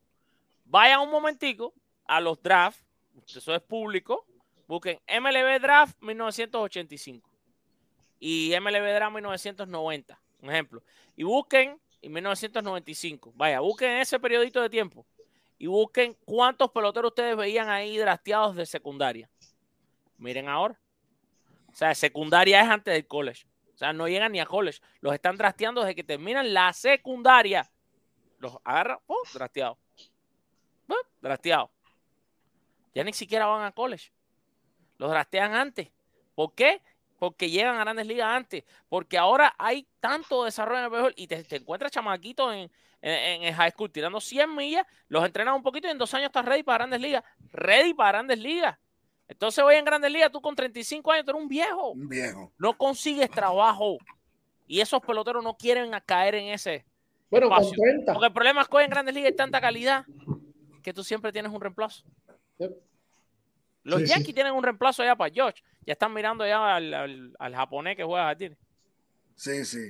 [0.65, 1.73] Vayan un momentico
[2.05, 2.83] a los drafts,
[3.27, 4.25] eso es público,
[4.67, 7.29] busquen MLB Draft 1985
[8.19, 10.83] y MLB Draft 1990, un ejemplo,
[11.15, 15.05] y busquen en 1995, vaya, busquen ese periodito de tiempo
[15.61, 19.29] y busquen cuántos peloteros ustedes veían ahí drafteados de secundaria.
[20.17, 20.81] Miren ahora.
[21.71, 23.45] O sea, secundaria es antes del college.
[23.75, 24.81] O sea, no llegan ni a college.
[25.01, 27.69] Los están drafteando desde que terminan la secundaria.
[28.39, 29.17] Los agarran, ¡pum!
[29.35, 29.77] drafteados.
[31.21, 31.69] Drafteados.
[32.95, 34.11] Ya ni siquiera van a college.
[34.97, 35.91] Los draftean antes.
[36.33, 36.81] ¿Por qué?
[37.19, 38.63] Porque llegan a grandes ligas antes.
[38.89, 42.71] Porque ahora hay tanto desarrollo en el béisbol y te, te encuentras chamaquitos en,
[43.01, 46.45] en, high school tirando 100 millas, los entrenas un poquito y en dos años estás
[46.45, 47.23] ready para grandes ligas.
[47.51, 48.77] Ready para grandes ligas.
[49.27, 51.91] Entonces hoy en grandes ligas, tú con 35 años, tú eres un viejo.
[51.91, 52.51] Un viejo.
[52.57, 53.97] No consigues trabajo.
[54.67, 56.85] Y esos peloteros no quieren caer en ese.
[57.29, 60.05] Bueno, Porque el problema es que hoy en grandes ligas hay tanta calidad
[60.83, 62.03] que tú siempre tienes un reemplazo.
[63.83, 65.63] Los Yankees tienen un reemplazo allá para George.
[65.85, 68.37] Ya están mirando ya al, japonés que juega a.
[69.35, 69.89] Sí, sí.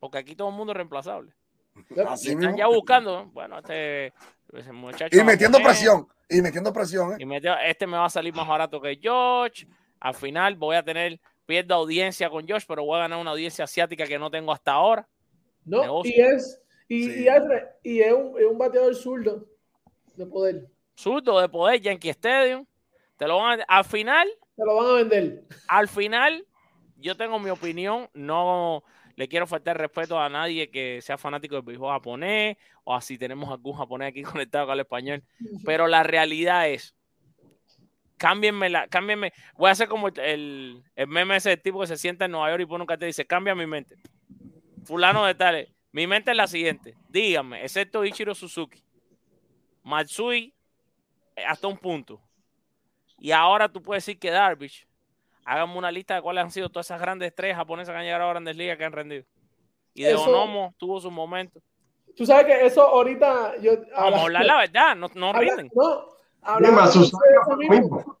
[0.00, 1.32] Porque aquí todo el mundo es reemplazable
[1.90, 4.12] están ya buscando, bueno, este
[4.72, 5.16] muchacho.
[5.16, 7.12] Y metiendo presión, y metiendo presión.
[7.12, 7.16] ¿eh?
[7.18, 9.66] Y este me va a salir más barato que George.
[10.00, 13.64] Al final voy a tener, pierdo audiencia con George, pero voy a ganar una audiencia
[13.64, 15.08] asiática que no tengo hasta ahora.
[15.64, 19.46] No, y es, y, y, es, un, es un bateador zurdo
[20.16, 20.68] de poder.
[20.96, 22.66] Zurdo de poder, Yankee Stadium.
[23.16, 24.28] Te lo van a, al final.
[24.56, 25.44] Te lo van a vender.
[25.68, 26.44] Al final,
[26.96, 28.82] yo tengo mi opinión, no
[29.16, 33.50] le quiero faltar respeto a nadie que sea fanático del béisbol japonés o así tenemos
[33.50, 35.22] algún japonés aquí conectado con el español.
[35.64, 36.94] Pero la realidad es,
[38.16, 39.32] cámbienme la, cámbienme.
[39.56, 42.62] Voy a hacer como el, el meme ese tipo que se sienta en Nueva York
[42.62, 43.96] y pone un cartel y dice, cambia mi mente.
[44.84, 45.68] Fulano de tal.
[45.92, 46.94] Mi mente es la siguiente.
[47.08, 48.82] Díganme, excepto Ichiro Suzuki,
[49.82, 50.54] Matsui,
[51.36, 52.20] eh, hasta un punto.
[53.18, 54.86] Y ahora tú puedes decir que Darvish
[55.44, 58.24] háganme una lista de cuáles han sido todas esas grandes estrellas japonesas que han llegado
[58.24, 59.24] a grandes ligas que han rendido.
[59.94, 61.62] Y de Onomo tuvo sus momentos.
[62.16, 63.56] Tú sabes que eso ahorita.
[63.60, 65.70] Yo, Vamos a hablar la verdad, no, no rinden.
[65.74, 66.08] No,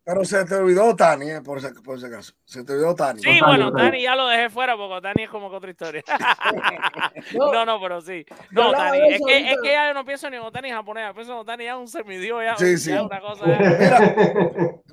[0.04, 2.32] pero se te olvidó Tani, eh, por, ese, por, ese, caso.
[2.44, 3.20] Se te olvidó Tani.
[3.20, 6.04] Sí, bueno, Tani ya lo dejé fuera porque Tani es como que otra historia.
[7.36, 8.24] no, no, pero sí.
[8.52, 11.32] No, Tani, es que, es que ya yo no pienso ni en Otani japonés, pienso
[11.32, 12.92] en Otani ya un semidio, ya, sí, sí.
[12.92, 13.44] una cosa.
[13.46, 14.14] Mira,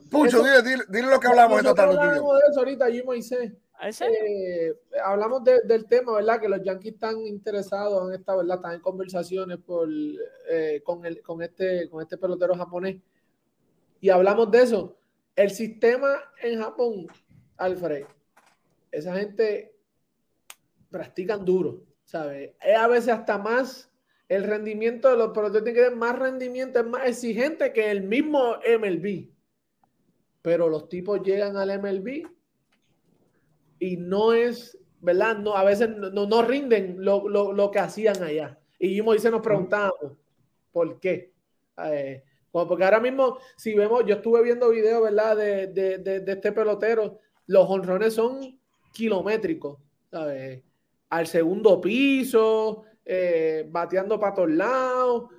[0.09, 1.99] Pucho, dile, dile, dile, lo que hablamos esta tarde.
[1.99, 3.51] Hablamos de eso ahorita, yo Moisés.
[3.81, 4.73] Eh,
[5.05, 6.41] hablamos de, del tema, ¿verdad?
[6.41, 8.57] Que los Yankees están interesados en esta, ¿verdad?
[8.57, 9.87] Están en conversaciones por,
[10.49, 12.97] eh, con, el, con, este, con este pelotero japonés
[14.01, 14.97] y hablamos de eso.
[15.35, 17.07] El sistema en Japón,
[17.57, 18.05] Alfred,
[18.91, 19.75] esa gente
[20.89, 22.51] practican duro, ¿sabes?
[22.61, 23.89] Es a veces hasta más
[24.27, 28.03] el rendimiento de los peloteros tiene que tener más rendimiento, es más exigente que el
[28.03, 29.29] mismo MLB.
[30.41, 32.27] Pero los tipos llegan al MLB
[33.79, 35.37] y no es, ¿verdad?
[35.37, 38.59] No, a veces no, no rinden lo, lo, lo, que hacían allá.
[38.77, 40.13] Y yo dice, nos preguntamos,
[40.71, 41.33] ¿por qué?
[41.85, 45.37] Eh, porque ahora mismo, si vemos, yo estuve viendo videos, ¿verdad?
[45.37, 48.59] De, de, de, este pelotero, los honrones son
[48.93, 49.79] kilométricos,
[50.09, 50.63] ¿sabes?
[51.09, 55.29] Al segundo piso, eh, bateando para todos lados.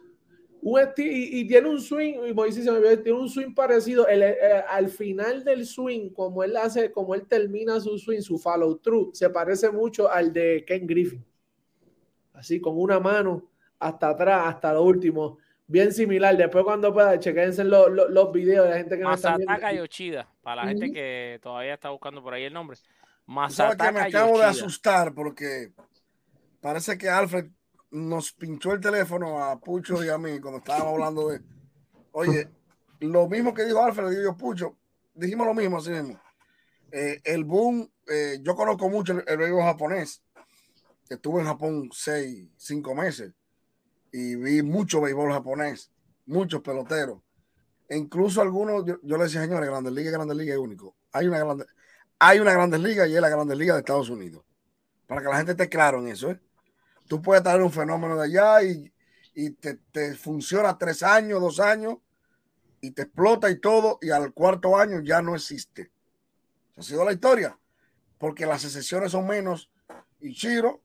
[0.97, 4.07] y, tiene un swing, y Moisés se me tiene un swing parecido.
[4.09, 4.37] Eh,
[4.69, 9.11] al final del swing, como él hace, como él termina su swing, su follow through,
[9.15, 11.25] se parece mucho al de Ken Griffin.
[12.33, 15.39] Así, con una mano hasta atrás, hasta lo último.
[15.71, 16.37] Bien similar.
[16.37, 19.71] Después, cuando pueda, chequense los, los, videos de la gente que no está viendo.
[19.73, 22.77] Yoshida, para la gente que todavía está buscando por ahí el nombre.
[23.25, 25.73] Masataka que me acabo de asustar porque
[26.61, 27.47] parece que Alfred
[27.93, 31.41] nos pinchó el teléfono a Pucho y a mí cuando estábamos hablando de,
[32.11, 32.49] oye,
[32.99, 34.77] lo mismo que dijo Alfred, digo yo, Pucho,
[35.15, 36.21] dijimos lo mismo así mismo.
[36.91, 40.21] Eh, el boom, eh, yo conozco mucho el, el japonés.
[41.09, 43.33] Estuve en Japón seis, cinco meses
[44.13, 45.91] y vi mucho béisbol japonés,
[46.27, 47.21] muchos peloteros.
[47.89, 50.95] E incluso algunos, yo, le decía, señores, Grandes Ligas, Grandes Ligas es único.
[51.13, 51.67] Hay una grande,
[52.19, 54.45] hay una Grandes Ligas y es la Grandes Liga de Estados Unidos.
[55.07, 56.41] Para que la gente esté claro en eso, ¿eh?
[57.09, 58.93] Tú puedes traer un fenómeno de allá y,
[59.51, 61.97] te, funciona tres años, dos años,
[62.81, 65.91] y te explota y todo, y al cuarto año ya no existe.
[66.77, 67.59] Ha sido la historia,
[68.19, 69.69] porque las excepciones son menos.
[70.21, 70.81] Ichiro,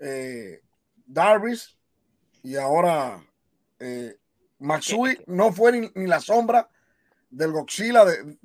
[0.00, 0.62] eh,
[1.06, 1.78] Darvis
[2.44, 3.26] y ahora
[3.80, 4.18] eh,
[4.58, 6.68] Matsui no fue ni, la sombra
[7.30, 8.38] del Godzilla de,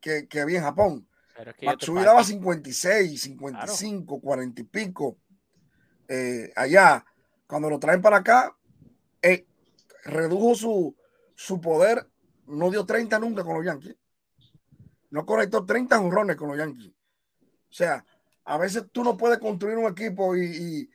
[0.00, 1.08] que, había en Japón.
[1.62, 5.16] Matsui daba 56, 55, 40 y pico.
[6.08, 7.04] Eh, allá,
[7.46, 8.54] cuando lo traen para acá,
[9.22, 9.46] eh,
[10.04, 10.96] redujo su,
[11.36, 12.06] su poder,
[12.48, 13.96] no dio 30 nunca con los Yankees.
[15.10, 16.90] No conectó 30 jurrones con los Yankees.
[16.90, 18.04] O sea,
[18.44, 20.90] a veces tú no puedes construir un equipo y,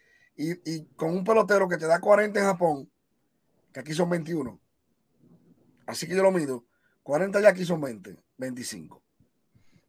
[0.95, 2.91] con un pelotero que te da 40 en Japón,
[3.73, 4.59] que aquí son 21.
[5.87, 6.65] Así que yo lo mido.
[7.03, 9.01] 40 ya aquí son 20, 25.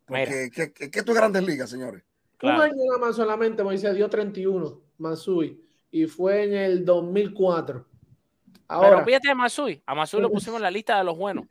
[0.07, 2.03] Porque que, que, tú grandes ligas, señores.
[2.42, 4.80] Un año nada más solamente, Moisés dio 31.
[4.98, 7.86] Masui y fue en el 2004.
[8.68, 11.44] Ahora, pero fíjate a Masui, a Masui lo pusimos en la lista de los buenos.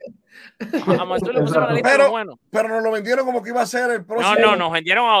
[0.98, 2.38] A Masui lo pusimos en la lista de los buenos.
[2.50, 4.34] Pero nos lo vendieron como que iba a ser el próximo.
[4.34, 5.18] No, no, nos vendieron a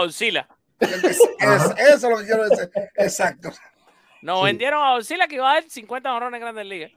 [0.80, 2.70] Eso es lo que quiero decir.
[2.96, 3.50] Exacto.
[4.22, 6.92] Nos vendieron a Oscila que iba a dar 50 honrones en Grandes Ligas.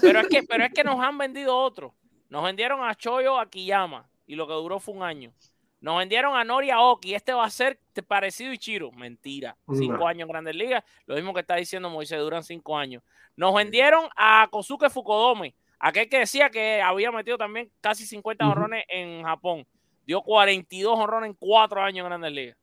[0.00, 1.94] Pero es que, pero es que nos han vendido otro.
[2.28, 5.32] Nos vendieron a Choyo a Kiyama y lo que duró fue un año.
[5.80, 7.14] Nos vendieron a Nori Oki.
[7.14, 8.92] Este va a ser parecido a Ichiro.
[8.92, 9.56] Mentira.
[9.76, 10.84] Cinco años en Grandes Ligas.
[11.06, 13.02] Lo mismo que está diciendo Moisés, duran cinco años.
[13.34, 15.56] Nos vendieron a Kosuke Fukodome.
[15.80, 19.66] Aquel que decía que había metido también casi 50 honrones en Japón.
[20.06, 22.56] Dio 42 honrones en cuatro años en Grandes Ligas.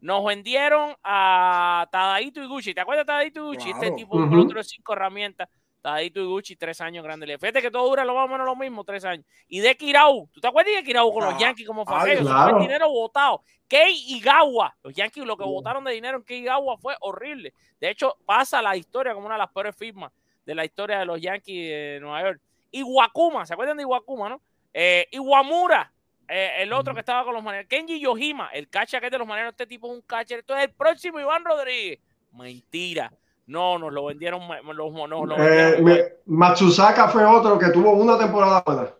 [0.00, 2.74] Nos vendieron a Tadaito Iguchi.
[2.74, 3.70] ¿Te acuerdas de Tadaito Iguchi?
[3.70, 5.48] Este tipo con otro de cinco herramientas
[5.80, 7.38] Tadito Iguchi, tres años grande.
[7.38, 9.24] Fíjate que todo dura lo más o menos lo mismo, tres años.
[9.48, 12.16] Y de Kirau, ¿tú te acuerdas de Kirau con los Yankees como fue?
[12.18, 12.58] Claro.
[12.58, 13.42] dinero votado.
[13.66, 17.52] Kei Igawa, los Yankees lo que votaron de dinero en Kei Igawa fue horrible.
[17.80, 20.12] De hecho, pasa la historia como una de las peores firmas
[20.44, 22.40] de la historia de los Yankees de Nueva York.
[22.70, 24.42] Iwakuma, ¿se acuerdan de Iwakuma, no?
[24.72, 25.92] Eh, Iwamura,
[26.28, 27.66] eh, el otro que estaba con los maneros.
[27.68, 30.40] Kenji Yohima, el catcher que es de los maneros, este tipo es un catcher.
[30.40, 32.00] Esto es el próximo Iván Rodríguez.
[32.32, 33.12] Mentira.
[33.46, 34.42] No, nos lo vendieron.
[34.74, 38.92] Los, no, eh, Matsusaka fue otro que tuvo una temporada buena.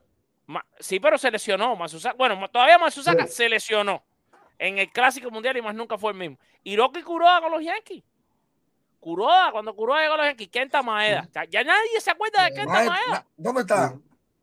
[0.80, 1.76] sí, pero se lesionó.
[1.76, 4.02] Matsusaka, bueno, todavía Matsusaka se lesionó
[4.58, 6.38] en el Clásico Mundial y más nunca fue el mismo.
[6.64, 8.02] Hiroki Kuroda con los Yankees.
[9.00, 11.28] Kuroda, cuando Kuroda llegó a los Yankees, Kenta Maeda.
[11.50, 13.26] Ya, nadie se acuerda de Kenta Maeda.
[13.36, 13.98] ¿Dónde está?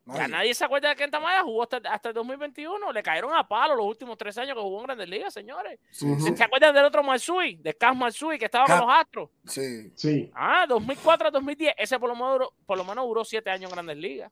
[0.05, 2.91] Ya nadie se acuerda de Kenta Maeda, jugó hasta, hasta, el 2021.
[2.91, 5.79] Le cayeron a palo los últimos tres años que jugó en Grandes Ligas, señores.
[5.89, 7.55] ¿Se acuerdan del otro Matsui?
[7.55, 9.29] De Kaz Matsui, que estaba con los Astros.
[9.47, 9.91] Sí.
[9.95, 10.31] sí.
[10.35, 11.73] Ah, 2004 a 2010.
[11.77, 14.31] Ese por lo, menos duró, por lo menos duró siete años en Grandes Ligas.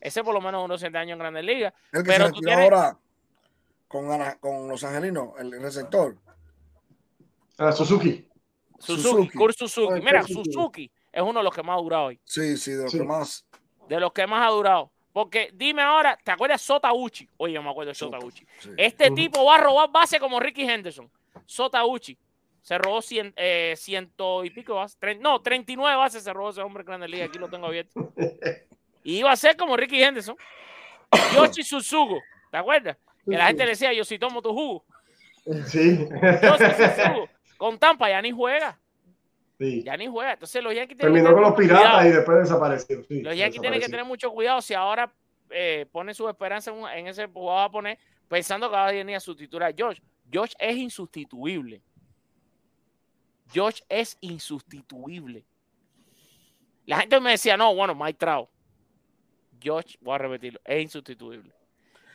[0.00, 1.74] Ese por lo menos duró siete años en Grandes Ligas.
[1.92, 2.98] El que Pero se ahora
[3.88, 4.08] con,
[4.40, 6.16] con los angelinos, el receptor.
[7.58, 8.26] Ah, Suzuki.
[8.78, 9.52] Suzuki, Suzuki.
[9.58, 10.00] Suzuki.
[10.00, 12.20] Mira, Suzuki es uno de los que más ha durado hoy.
[12.24, 13.46] Sí, sí, de los que más
[13.88, 14.90] de los que más ha durado.
[15.12, 17.28] Porque dime ahora, ¿te acuerdas de Sotauchi?
[17.38, 18.46] Oye, yo me acuerdo de Sotauchi.
[18.76, 21.10] Este tipo va a robar base como Ricky Henderson.
[21.46, 22.18] Sotauchi.
[22.60, 24.98] Se robó cien, eh, ciento y pico bases.
[25.20, 27.24] no, 39 bases se robó ese hombre en Grande Liga.
[27.24, 28.12] Aquí lo tengo abierto.
[29.04, 30.36] Y iba a ser como Ricky Henderson.
[31.34, 32.20] Yoshi Suzugo.
[32.50, 32.98] ¿Te acuerdas?
[33.24, 34.84] Que la gente le decía, yo si tomo tu jugo.
[35.66, 36.08] Sí.
[36.42, 37.28] Yoshi Suzugo.
[37.56, 38.78] Con Tampa ya ni juega.
[39.58, 40.34] Ya ni juega.
[40.34, 43.04] Entonces los Yankees Terminó con los piratas y después desapareció.
[43.08, 45.12] los Yankees tienen que tener mucho cuidado si ahora
[45.50, 47.98] eh, pone su esperanza en, ese jugador a poner
[48.28, 50.00] pensando que va a venir a sustituir a Josh.
[50.32, 51.82] Josh es insustituible.
[53.54, 55.44] Josh es insustituible.
[56.84, 58.48] La gente me decía, no, bueno, Mike Trout.
[59.64, 61.52] Josh, voy a repetirlo, es insustituible.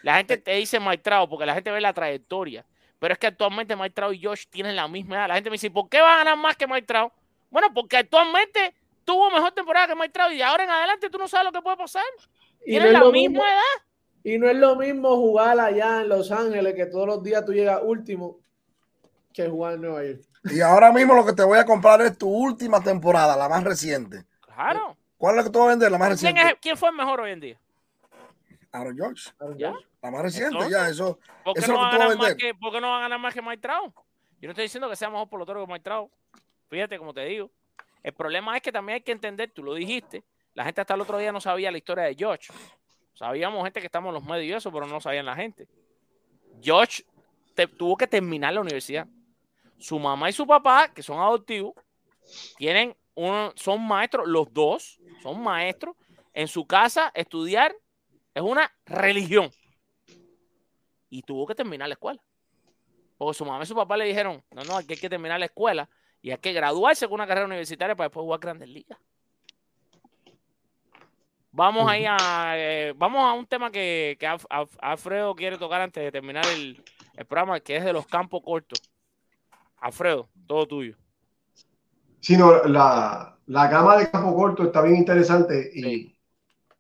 [0.04, 2.66] La gente te dice Mike Trout porque la gente ve la trayectoria.
[3.00, 5.28] Pero es que actualmente Mike Trout y Josh tienen la misma edad.
[5.30, 7.12] La gente me dice, ¿por qué va a ganar más que Mike Trout?
[7.52, 8.74] Bueno, porque actualmente
[9.04, 11.62] tuvo mejor temporada que Mike Trout y ahora en adelante tú no sabes lo que
[11.62, 12.04] puede pasar.
[12.64, 13.86] Tienen la misma edad.
[14.24, 17.54] Y no es lo mismo jugar allá en Los Ángeles, que todos los días tú
[17.54, 18.40] llegas último,
[19.34, 20.22] que jugar en Nueva York.
[20.46, 23.64] Y ahora mismo lo que te voy a comprar es tu última temporada, la más
[23.64, 24.26] reciente.
[24.42, 24.96] Claro.
[25.18, 25.92] ¿Cuál es la que tú vas a vender?
[25.92, 26.58] La más reciente.
[26.62, 27.60] ¿Quién, fue el mejor hoy en día?
[28.72, 29.30] Aaron George.
[29.58, 29.74] ¿Ya?
[30.02, 31.20] La más reciente, ya, eso.
[31.44, 32.38] ¿por qué, eso no es lo que tú vas a vender.
[32.38, 33.94] que, ¿Por qué no va a ganar más que Mike Trout?
[34.40, 36.12] Yo no estoy diciendo que sea mejor por lo que Mike Trout.
[36.72, 37.52] Fíjate, como te digo.
[38.02, 41.02] El problema es que también hay que entender, tú lo dijiste, la gente hasta el
[41.02, 42.52] otro día no sabía la historia de George.
[43.14, 45.68] Sabíamos gente que estamos en los medios y eso, pero no sabían la gente.
[46.62, 47.04] George
[47.78, 49.06] tuvo que terminar la universidad.
[49.80, 51.74] Su mamá y su papá, que son adoptivos,
[52.58, 55.98] tienen uno, son maestros, los dos son maestros.
[56.34, 57.76] En su casa, estudiar
[58.34, 59.52] es una religión.
[61.10, 62.22] Y tuvo que terminar la escuela.
[63.18, 65.48] Porque su mamá y su papá le dijeron, no, no, aquí hay que terminar la
[65.48, 65.90] escuela
[66.22, 68.98] y hay que graduarse con una carrera universitaria para después jugar grandes ligas.
[71.54, 75.82] Vamos ahí a, eh, vamos a un tema que, que Alf- Alf- Alfredo quiere tocar
[75.82, 76.82] antes de terminar el,
[77.16, 78.80] el programa, que es de los campos cortos.
[79.82, 80.96] Alfredo, todo tuyo.
[82.22, 86.18] Sino la, la gama de campo corto está bien interesante y, Sí.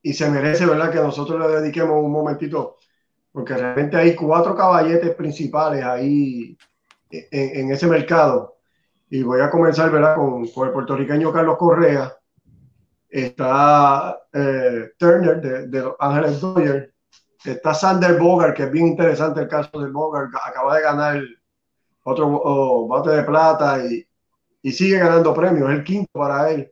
[0.03, 0.91] y se merece, ¿verdad?
[0.91, 2.77] Que nosotros le dediquemos un momentito,
[3.31, 6.57] porque realmente hay cuatro caballetes principales ahí
[7.09, 8.50] en, en ese mercado.
[9.11, 10.15] Y voy a comenzar, ¿verdad?
[10.15, 12.11] Con, el puertorriqueño Carlos Correa.
[13.09, 16.89] Está eh, Turner de, de Los Ángeles Dodgers.
[17.43, 20.31] Está Sander Bogart, que es bien interesante el caso de Bogart.
[20.43, 21.21] Acaba de ganar
[22.03, 24.07] otro oh, bate de plata y,
[24.61, 26.71] y sigue ganando premios, es el quinto para él.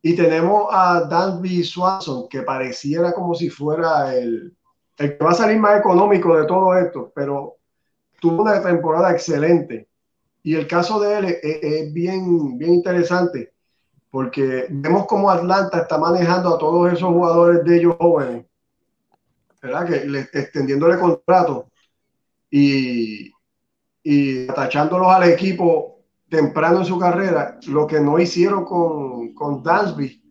[0.00, 4.56] Y tenemos a Dansby Swanson, que pareciera como si fuera el,
[4.96, 7.56] el que va a salir más económico de todo esto, pero
[8.20, 9.85] tuvo una temporada excelente.
[10.46, 13.52] Y el caso de él es, bien, bien interesante,
[14.12, 18.46] porque vemos cómo Atlanta está manejando a todos esos jugadores de ellos jóvenes,
[19.60, 19.88] ¿verdad?
[19.88, 21.68] Que le, extendiéndole contrato
[22.48, 23.32] y,
[24.04, 30.25] y atachándolos al equipo temprano en su carrera, lo que no hicieron con, con Dansby.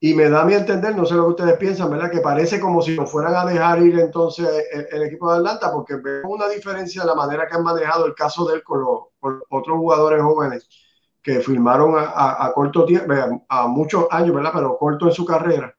[0.00, 2.10] Y me da a mi entender, no sé lo que ustedes piensan, ¿verdad?
[2.10, 4.48] Que parece como si lo fueran a dejar ir entonces
[4.92, 8.14] el, equipo de Atlanta, porque vemos una diferencia en la manera que han manejado el
[8.14, 9.00] caso de él con, los,
[9.50, 10.68] otros jugadores jóvenes
[11.20, 13.12] que firmaron a, a- corto tiempo,
[13.48, 14.52] a, muchos años, ¿verdad?
[14.54, 15.74] Pero corto en su carrera.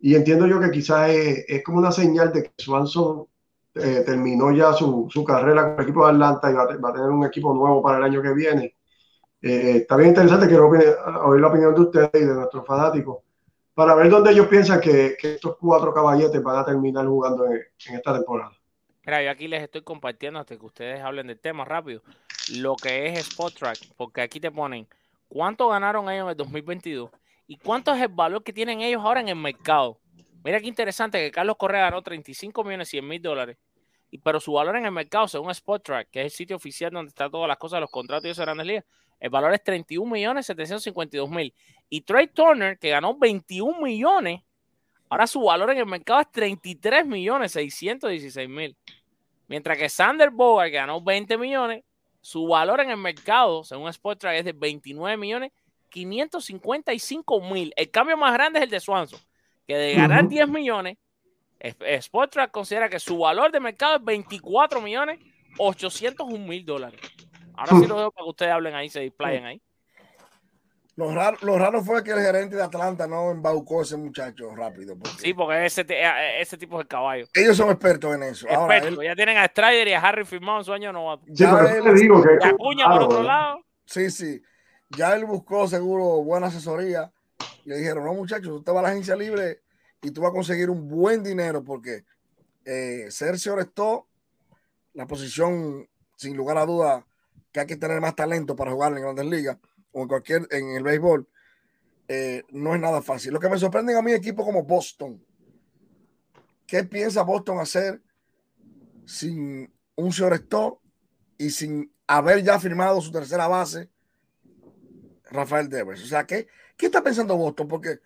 [0.00, 3.26] Y entiendo yo que quizás es, es como una señal de que Swanson
[3.74, 7.08] eh, terminó ya su, su carrera con el equipo de Atlanta y va a, tener
[7.10, 8.76] un equipo nuevo para el año que viene.
[9.42, 13.18] Eh, está bien interesante, quiero oír la opinión de ustedes y de nuestros fanáticos
[13.74, 17.62] para ver dónde ellos piensan que, estos cuatro caballetes van a terminar jugando en,
[17.94, 18.52] esta temporada.
[19.04, 22.02] Mira, yo aquí les estoy compartiendo hasta que ustedes hablen del tema rápido.
[22.56, 24.86] Lo que es Spot Track, porque aquí te ponen
[25.28, 27.10] cuánto ganaron ellos en el 2022
[27.46, 29.98] y cuánto es el valor que tienen ellos ahora en el mercado.
[30.42, 33.58] Mira qué interesante que Carlos Correa ganó 35 millones 100 mil dólares,
[34.22, 37.08] pero su valor en el mercado, según Spot Track, que es el sitio oficial donde
[37.08, 38.84] están todas las cosas, los contratos y esas grandes ligas,
[39.24, 41.54] el valor es 31 millones 752 mil.
[41.88, 44.42] Y Trey Turner, que ganó 21 millones,
[45.08, 48.76] ahora su valor en el mercado es 33 millones 616 mil.
[49.48, 51.84] Mientras que Sander Bogart, que ganó 20 millones,
[52.20, 55.52] su valor en el mercado, según Spotrac, es de 29 millones
[55.88, 57.72] 555 mil.
[57.76, 59.20] El cambio más grande es el de Swanson,
[59.66, 60.34] que de ganar Ujú.
[60.34, 60.98] 10 millones,
[62.02, 65.18] Spotrac considera que su valor de mercado es 24 millones
[65.56, 67.00] 801 mil dólares.
[67.56, 69.62] Ahora sí lo dejo para que ustedes hablen ahí, se displayen ahí.
[70.96, 74.54] Lo raro, lo raro fue que el gerente de Atlanta no embaucó a ese muchacho
[74.54, 74.96] rápido.
[74.96, 77.26] porque Sí, porque ese, te- eh, ese tipo es el caballo.
[77.34, 78.46] Ellos son expertos en eso.
[78.48, 81.24] Ahora, Experto, él- ya tienen a Strider y a Harry firmado en su año novato.
[81.26, 83.58] Sí, ya pero él- digo que Y a Acuña por otro lado.
[83.86, 84.40] Sí, sí.
[84.90, 87.10] Ya él buscó seguro buena asesoría.
[87.64, 89.62] Y le dijeron, no, muchachos, usted va a la agencia libre
[90.00, 92.04] y tú vas a conseguir un buen dinero porque
[92.64, 94.06] eh, Sergio Restó,
[94.92, 97.04] la posición, sin lugar a duda,
[97.54, 99.56] que hay que tener más talento para jugar en grandes ligas
[99.92, 101.28] o en cualquier, en el béisbol,
[102.08, 103.32] eh, no es nada fácil.
[103.32, 105.24] Lo que me sorprende a mí equipo como Boston.
[106.66, 108.02] ¿Qué piensa Boston hacer
[109.06, 110.82] sin un Restó
[111.38, 113.88] y sin haber ya firmado su tercera base,
[115.30, 116.02] Rafael Devers.
[116.02, 117.68] O sea, ¿qué, qué está pensando Boston?
[117.68, 118.00] Porque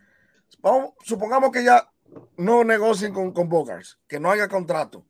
[1.02, 1.90] supongamos que ya
[2.36, 3.48] no negocien con, con
[4.06, 5.06] que no haya contrato.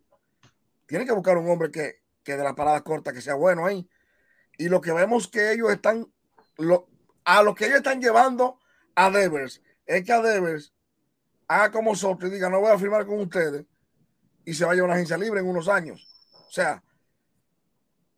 [0.86, 3.88] Tienen que buscar un hombre que, que de la parada corta, que sea bueno ahí.
[4.58, 6.06] Y lo que vemos que ellos están,
[6.58, 6.88] lo,
[7.24, 8.58] a lo que ellos están llevando
[8.94, 10.74] a Devers, es que a Devers
[11.46, 13.64] haga como Soto y diga, no voy a firmar con ustedes,
[14.44, 16.06] y se vaya a una agencia libre en unos años.
[16.48, 16.82] O sea,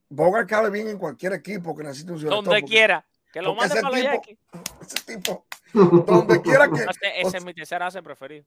[0.09, 3.07] Bogart cabe bien en cualquier equipo que necesite un Donde quiera.
[3.33, 4.37] Que lo mande ese para los tipo-.
[4.81, 6.85] Ese tipo, Donde quiera que.
[7.21, 8.45] Ese, es mi tercera base preferido.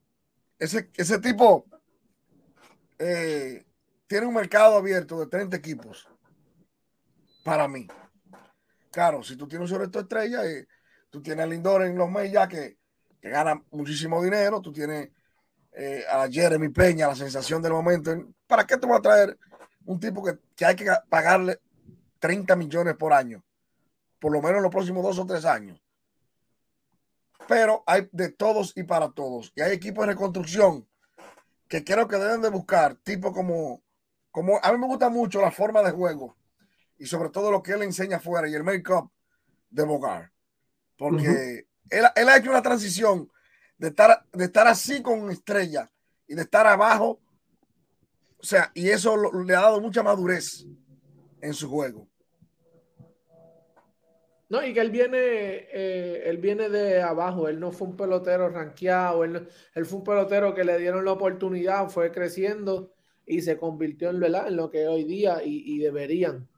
[0.58, 1.64] Ese, ese tipo
[2.98, 3.64] eh,
[4.06, 6.06] tiene un mercado abierto de 30 equipos.
[7.44, 7.86] Para mí.
[8.90, 10.66] Claro, si tú tienes un sobre estrella, y
[11.10, 12.78] tú tienes a Lindor en los Mets ya que,
[13.20, 15.10] que, gana muchísimo dinero, tú tienes
[15.72, 18.12] eh, a Jeremy Peña, la sensación del momento.
[18.48, 19.38] ¿Para qué te voy a traer
[19.84, 21.60] un tipo que, que hay que pagarle
[22.18, 23.44] 30 millones por año?
[24.18, 25.84] Por lo menos en los próximos dos o tres años
[27.46, 29.52] pero hay de todos y para todos.
[29.54, 30.88] Y hay equipos de reconstrucción
[31.68, 33.82] que creo que deben de buscar, tipo como,
[34.30, 36.36] como a mí me gusta mucho la forma de juego
[36.98, 39.10] y sobre todo lo que él enseña afuera y el make-up
[39.70, 40.32] de Bogar.
[40.96, 43.30] Porque él, él, ha hecho una transición
[43.78, 45.90] de estar, de estar así con estrella
[46.26, 47.20] y de estar abajo.
[48.38, 50.66] O sea, y eso le ha dado mucha madurez
[51.40, 52.08] en su juego.
[54.48, 58.48] No, y que él viene, eh, él viene de abajo, él no fue un pelotero
[58.50, 59.48] rankeado, él,
[59.84, 62.92] fue un pelotero que le dieron la oportunidad, fue creciendo
[63.26, 66.48] y se convirtió en, en lo que hoy día y, deberían.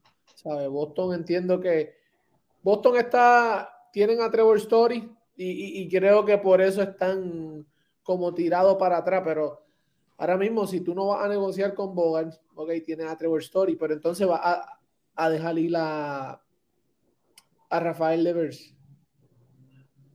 [0.46, 0.68] ¿Sabe?
[0.68, 1.96] Boston entiendo que
[2.62, 7.66] Boston está, tienen a Trevor Story y, creo que por eso están
[8.02, 9.66] como tirados para atrás, pero
[10.16, 13.76] ahora mismo si tú no vas a negociar con Bogart, ok, tienes a Trevor Story,
[13.76, 14.78] pero entonces vas a,
[15.16, 16.40] a dejar ir la
[17.68, 18.74] a Rafael Devers.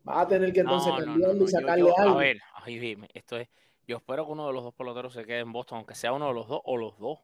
[0.08, 2.18] Va a tener que entonces cambiarlo y sacarle algo.
[2.18, 2.40] A ver,
[3.14, 3.50] esto es.
[3.86, 6.30] Yo espero que uno de los dos peloteros se quede en Boston, aunque sea uno
[6.30, 7.20] de los dos o los dos.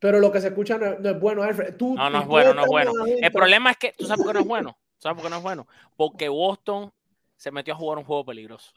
[0.00, 1.76] Pero lo que se escucha no, es bueno, Alfred.
[1.76, 2.92] Tú, no, no es bueno, no es bueno.
[3.06, 4.78] El problema es que, ¿tú sabes por qué no es bueno?
[4.96, 5.66] ¿Sabes por qué no es bueno?
[5.94, 6.90] Porque Boston
[7.36, 8.72] se metió a jugar un juego peligroso.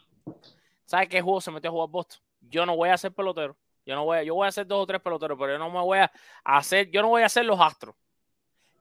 [0.85, 2.19] ¿Sabes qué juego se metió a jugar Boston?
[2.41, 3.55] Yo no voy a ser pelotero.
[3.85, 5.69] Yo no voy a, yo voy a hacer dos o tres peloteros, pero yo no
[5.69, 6.11] me voy a
[6.43, 7.95] hacer, yo no voy a hacer los astros.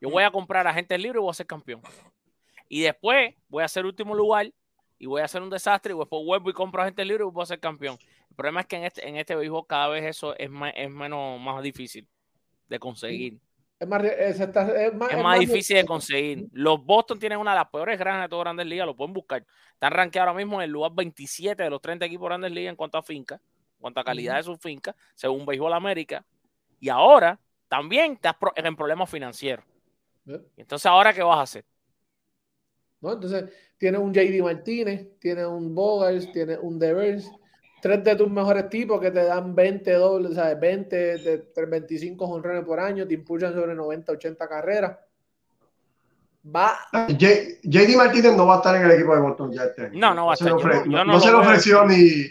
[0.01, 1.81] Yo voy a comprar a gente libre y voy a ser campeón.
[2.69, 4.53] Y después voy a ser último lugar
[4.99, 7.31] y voy a hacer un desastre y después vuelvo y compro a gente libre y
[7.31, 7.99] voy a ser campeón.
[8.31, 10.91] El problema es que en este, en este béisbol cada vez eso es, más, es
[10.91, 12.09] menos, más difícil
[12.73, 13.39] de conseguir.
[13.79, 16.47] Es más, es, más, difícil de conseguir.
[16.53, 19.45] Los Boston tienen una de las peores grandes de todas Grandes Ligas, lo pueden buscar.
[19.73, 22.71] Están rankeados ahora mismo en el lugar 27 de los 30 equipos de Grandes Ligas
[22.71, 26.25] en cuanto a finca, en cuanto a calidad de sus fincas, según Béisbol América.
[26.79, 29.65] Y ahora también estás en problemas financieros.
[30.57, 31.65] Entonces, ¿ahora qué vas a hacer?
[33.01, 33.15] ¿No?
[33.15, 37.29] Entonces, tiene un JD Martínez, tiene un Bogars, tiene un Devers,
[37.83, 40.59] tres de tus mejores tipos que te dan 20 dobles, ¿sabes?
[40.59, 44.99] 20 de 25 honrones por año, te impulsan sobre 90, 80 carreras.
[46.45, 46.79] Va.
[47.09, 50.27] JD Martínez no va a estar en el equipo de Boston ya este No, no
[50.27, 50.53] va a estar.
[50.87, 52.25] no, se le ofreció ni,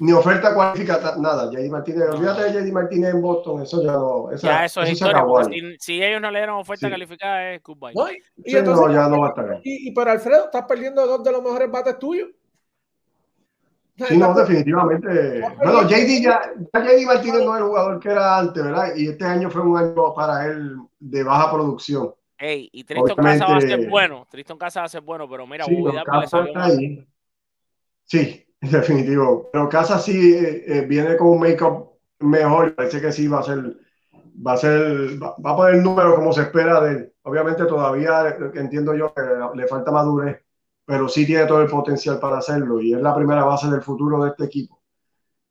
[0.00, 1.50] ni oferta cualificada, nada.
[1.50, 4.30] JD Martínez, olvídate de JD Martínez en Boston, eso ya no.
[4.36, 7.94] ya eso es historia, si, si, ellos no le dieron oferta calificada, es goodbye.
[7.94, 9.60] No, y, entonces, no, ya no va a estar.
[9.64, 12.28] Y, y, para Alfredo, estás perdiendo dos de los mejores bates tuyos.
[14.06, 15.42] Sí, no, definitivamente.
[15.56, 16.40] Bueno, JD ya,
[16.72, 18.94] ya JD Martínez no es el jugador que era antes, ¿verdad?
[18.94, 22.14] Y este año fue un año para él de baja producción.
[22.38, 24.26] Ey, y Tristan Casa va a ser bueno.
[24.30, 25.84] Tristan Casa va a ser bueno, pero mira, sí,
[28.04, 29.48] Sí, Definitivo.
[29.52, 31.90] Pero Casa sí eh, eh, viene con un make-up
[32.20, 32.74] mejor.
[32.74, 33.76] Parece que sí va a ser,
[34.44, 37.12] va a ser, va, a poner el número como se espera de él.
[37.22, 39.22] Obviamente todavía eh, entiendo yo que
[39.54, 40.42] le falta madurez,
[40.88, 44.24] pero sí tiene todo el potencial para hacerlo y es la primera base del futuro
[44.24, 44.80] de este equipo.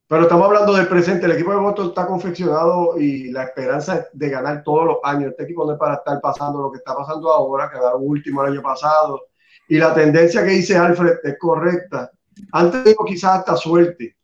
[0.08, 1.28] Pero estamos hablando del presente.
[1.28, 5.30] El equipo de Boston está confeccionado y la esperanza de ganar todos los años.
[5.30, 8.54] Este equipo no es para estar pasando lo que está pasando ahora, quedaron último el
[8.54, 9.28] año pasado.
[9.70, 12.12] Y la tendencia que dice Alfred es correcta
[12.54, 14.18] han tenido quizás hasta suerte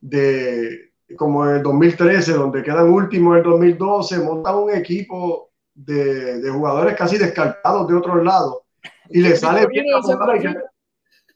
[0.00, 6.50] de como el 2013, donde quedan últimos en el 2012, montan un equipo de, de
[6.50, 8.62] jugadores casi descartados de otros lados
[9.10, 9.86] y les sale bien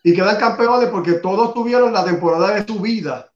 [0.05, 3.33] y, quedan campeones porque todos tuvieron la temporada de su vida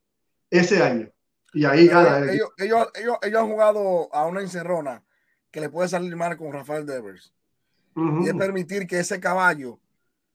[0.50, 1.08] ese año.
[1.52, 2.28] Y ahí ganan.
[2.28, 5.02] Ellos, ellos, ellos, han jugado a una encerrona
[5.50, 7.32] que le puede salir mal con Rafael Devers.
[7.94, 9.78] Y es permitir que ese caballo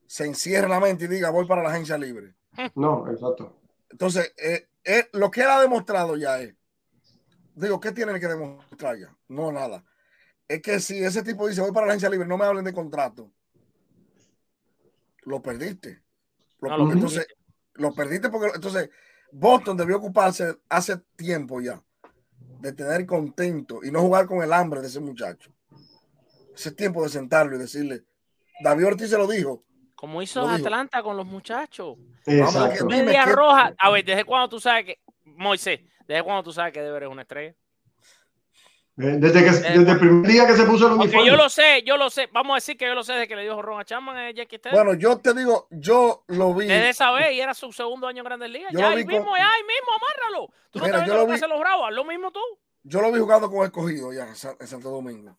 [0.07, 2.33] se encierre la mente y diga voy para la agencia libre.
[2.75, 3.61] No, exacto.
[3.89, 6.55] Entonces, eh, eh, lo que él ha demostrado ya es,
[7.55, 9.15] digo, ¿qué tiene que demostrar ya?
[9.27, 9.83] No, nada.
[10.47, 12.73] Es que si ese tipo dice, voy para la agencia libre, no me hablen de
[12.73, 13.31] contrato,
[15.23, 16.01] lo perdiste.
[16.59, 17.27] Lo, entonces,
[17.73, 18.89] lo perdiste porque entonces
[19.31, 21.81] Boston debió ocuparse hace tiempo ya
[22.59, 25.51] de tener contento y no jugar con el hambre de ese muchacho.
[26.53, 28.03] Ese tiempo de sentarlo y decirle,
[28.61, 29.63] David Ortiz se lo dijo,
[30.01, 31.95] como hizo Atlanta con los muchachos.
[32.25, 32.87] Exacto.
[32.87, 33.71] Media roja.
[33.77, 34.99] A ver, ¿desde cuándo tú sabes que.
[35.25, 37.55] Moisés, ¿desde cuándo tú sabes que Deber es una estrella?
[39.01, 41.27] Eh, desde, que, desde el primer día que se puso el uniforme.
[41.27, 42.29] yo lo sé, yo lo sé.
[42.31, 44.31] Vamos a decir que yo lo sé desde que le dijo Ron a Chapman a
[44.31, 46.67] Jackie Bueno, yo te digo, yo lo vi.
[46.67, 48.71] Desde esa vez y era su segundo año en Grandes Ligas.
[48.73, 50.53] Ya ahí mismo, ya ahí mismo, amárralo.
[50.69, 52.41] Tú no te yo lo vi, los bravos, lo mismo tú.
[52.83, 55.37] Yo lo vi jugando con escogido ya en Santo Domingo.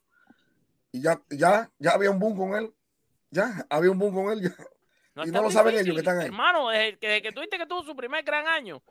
[0.90, 2.74] Y ya, ya, ya había un boom con él.
[3.30, 4.42] Ya, había un boom con él.
[5.14, 5.24] Ya.
[5.24, 6.26] y no lo saben ellos que están ahí.
[6.26, 8.82] Hermano, desde que, desde que tuviste que tuvo su primer gran año,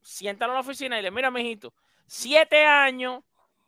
[0.00, 1.74] siéntalo en la oficina y le mira, mijito,
[2.06, 3.22] siete años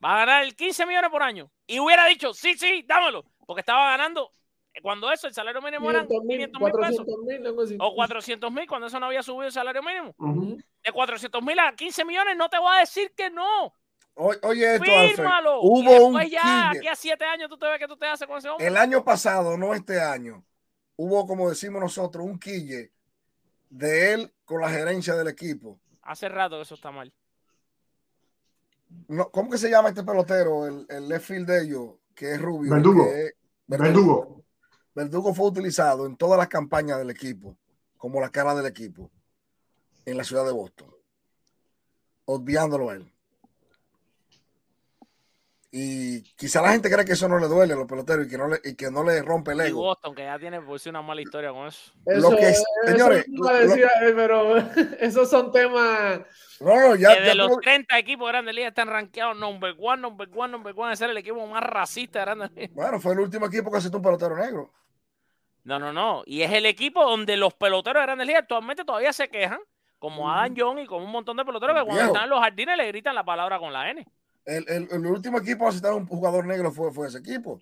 [0.06, 1.50] va a ganar 15 millones por año.
[1.66, 4.30] Y hubiera dicho, sí, sí, dámelo, porque estaba ganando.
[4.82, 7.06] Cuando eso, el salario mínimo era 500 mil pesos.
[7.78, 10.14] o 400 mil, cuando eso no había subido el salario mínimo.
[10.84, 13.72] De 400 mil a 15 millones, no te voy a decir que no.
[14.14, 15.60] Oye, esto, Fírmalo.
[15.60, 18.38] Hubo un ya, aquí a 7 años, tú te ves que tú te haces con
[18.38, 18.66] ese hombre.
[18.66, 20.44] El año pasado, no este año,
[20.96, 22.92] hubo, como decimos nosotros, un quille
[23.70, 25.78] de él con la gerencia del equipo.
[26.02, 27.12] Hace rato eso está mal.
[29.32, 30.66] ¿Cómo que se llama este pelotero?
[30.66, 32.72] El, el left field de ellos, que es rubio.
[32.72, 33.06] Verdugo.
[33.66, 34.44] Verdugo.
[34.94, 35.34] Verdugo.
[35.34, 37.56] fue utilizado en todas las campañas del equipo,
[37.96, 39.10] como la cara del equipo,
[40.04, 40.90] en la ciudad de Boston.
[42.24, 43.12] Obviándolo a él.
[45.78, 48.38] Y quizá la gente cree que eso no le duele a los peloteros y que
[48.38, 49.68] no le, y que no le rompe el ego.
[49.68, 51.92] Y Boston, que ya tiene por una mala historia con eso.
[52.06, 52.54] eso lo que
[52.86, 53.26] señores,
[54.14, 54.56] pero
[55.00, 56.20] esos son temas.
[56.60, 60.26] No, no, ya, de los 30 equipos de Grandes Ligas están rankeados number one, number
[60.34, 62.74] one, number one, de ser el equipo más racista de Grandes Ligas.
[62.74, 64.72] Bueno, fue el último equipo que aceptó un pelotero negro.
[65.64, 66.22] No, no, no.
[66.24, 69.60] Y es el equipo donde los peloteros de Grandes Ligas actualmente todavía se quejan,
[69.98, 72.78] como Adam John y como un montón de peloteros que cuando están en los jardines
[72.78, 74.06] le gritan la palabra con la N.
[74.46, 77.60] El, el, el último equipo a citar un jugador negro fue, fue ese equipo.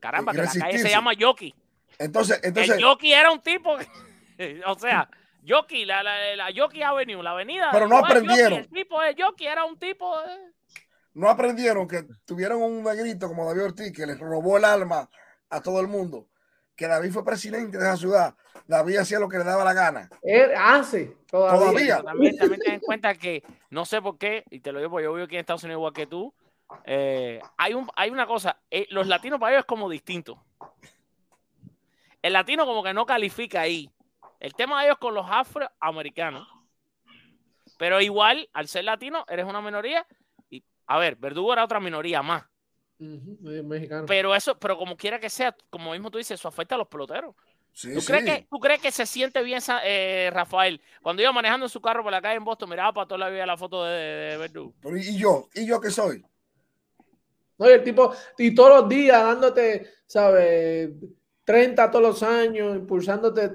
[0.00, 1.54] Caramba, que la calle se llama Yoki.
[1.98, 2.76] Entonces, entonces.
[2.76, 3.76] El Yoki era un tipo.
[4.66, 5.08] o sea,
[5.42, 7.70] Yoki, la, la, la Yoki Avenue, la avenida.
[7.72, 8.60] Pero no aprendieron.
[8.60, 10.14] el tipo de Yoki era un tipo.
[11.14, 15.10] No aprendieron que tuvieron un negrito como David Ortiz que les robó el alma
[15.50, 16.28] a todo el mundo.
[16.76, 18.34] Que David fue presidente de esa ciudad.
[18.66, 20.08] David hacía lo que le daba la gana.
[20.22, 22.02] Él hace todavía.
[22.02, 25.04] También, también ten en cuenta que no sé por qué, y te lo digo porque
[25.04, 26.32] yo vivo aquí en Estados Unidos igual que tú.
[26.84, 30.42] Eh, hay, un, hay una cosa, eh, los latinos para ellos es como distinto.
[32.22, 33.90] El latino como que no califica ahí.
[34.38, 36.48] El tema de ellos con los afroamericanos.
[37.78, 40.06] Pero igual, al ser latino, eres una minoría.
[40.48, 42.44] Y, a ver, Verdugo era otra minoría más.
[44.06, 46.88] Pero eso, pero como quiera que sea, como mismo tú dices, eso afecta a los
[46.88, 47.34] peloteros.
[47.80, 50.80] ¿Tú, Crees que, ¿Tú, Crees que, se siente bien eh, Rafael?
[51.00, 53.46] Cuando iba manejando su carro por la calle en Boston, miraba para toda la vida
[53.46, 54.74] la foto de, de Verdugo.
[54.94, 55.48] ¿Y yo?
[55.54, 56.22] ¿Y yo qué soy?
[57.58, 60.90] No, y el tipo, y todos los días dándote, ¿sabes?
[61.44, 63.52] 30 todos los años, impulsándote.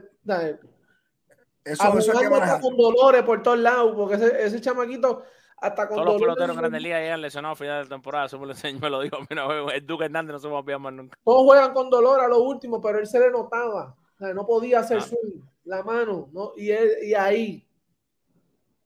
[1.64, 2.28] Eso, eso hay
[2.62, 5.24] con dolores por todos lados, porque ese, ese chamaquito
[5.58, 8.40] hasta con Todos los peloteros en Grandes Ligas llegan lesionados a final de temporada, eso
[8.40, 9.18] me lo enseñó, me lo dijo.
[9.30, 11.18] Mira, el Duque Hernández no se va a olvidar más nunca.
[11.24, 13.96] Todos juegan con dolor a lo último, pero él se le notaba.
[14.20, 15.18] no podía hacer su
[15.68, 16.54] la mano, ¿no?
[16.56, 17.68] Y, él, y ahí,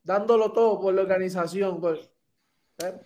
[0.02, 1.80] dándolo todo por la organización.
[1.80, 2.10] Pues,
[2.78, 3.00] ¿eh?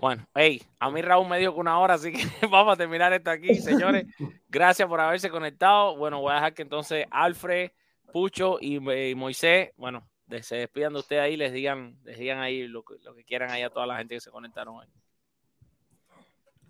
[0.00, 3.12] Bueno, hey, a mí Raúl me dijo que una hora, así que vamos a terminar
[3.12, 4.06] esto aquí, señores.
[4.48, 5.96] Gracias por haberse conectado.
[5.96, 7.70] Bueno, voy a dejar que entonces Alfred,
[8.12, 8.78] Pucho y,
[9.14, 10.08] Moisés, bueno,
[10.42, 13.62] se despidan de ustedes ahí, les digan, les digan ahí lo, lo, que quieran ahí
[13.62, 14.86] a toda la gente que se conectaron hoy.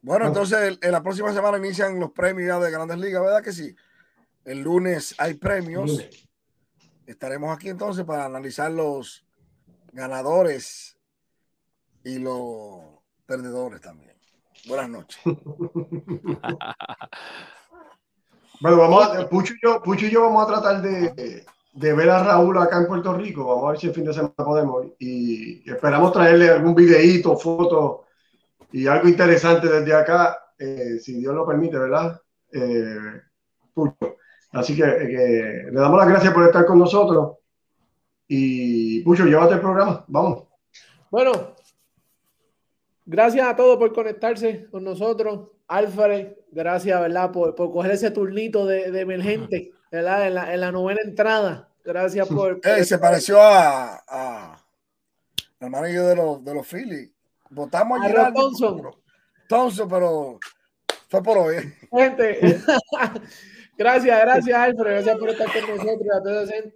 [0.02, 3.74] Bueno, entonces en la próxima semana inician los premios de Grandes Ligas, ¿verdad que sí?
[4.44, 6.06] El lunes hay premios.
[7.06, 9.26] Estaremos aquí entonces para analizar los
[9.92, 10.96] ganadores
[12.04, 12.82] y los
[13.26, 14.16] perdedores también.
[14.68, 15.20] Buenas noches.
[18.60, 21.44] bueno, vamos a, Pucho y, yo, Pucho y yo vamos a tratar de,
[21.76, 23.46] de, ver a Raúl acá en Puerto Rico.
[23.46, 24.86] Vamos a ver si el fin de semana podemos.
[24.98, 28.04] Y esperamos traerle algún videíto, foto
[28.72, 32.20] y algo interesante desde acá, eh, si Dios lo permite, ¿verdad?
[32.52, 33.20] Eh,
[33.72, 34.16] Pucho.
[34.52, 37.36] Así que, que, le damos las gracias por estar con nosotros.
[38.28, 40.04] Y Pucho, llévate el programa.
[40.08, 40.44] Vamos.
[41.10, 41.56] Bueno,
[43.08, 45.50] Gracias a todos por conectarse con nosotros.
[45.68, 47.30] Alfred, gracias, ¿verdad?
[47.30, 50.26] Por, por coger ese turnito de, de emergente, ¿verdad?
[50.26, 51.65] En la, en la, novena entrada.
[51.86, 52.60] Gracias por.
[52.84, 54.66] se pareció a, a
[55.60, 57.10] al marido de los, de los Phillies.
[57.50, 58.82] Votamos a Gerardo Thompson.
[59.48, 60.38] Thompson, pero
[61.08, 61.56] fue por hoy.
[61.90, 62.60] Gente,
[63.78, 66.22] Gracias, gracias Alfred, gracias por estar con nosotros, a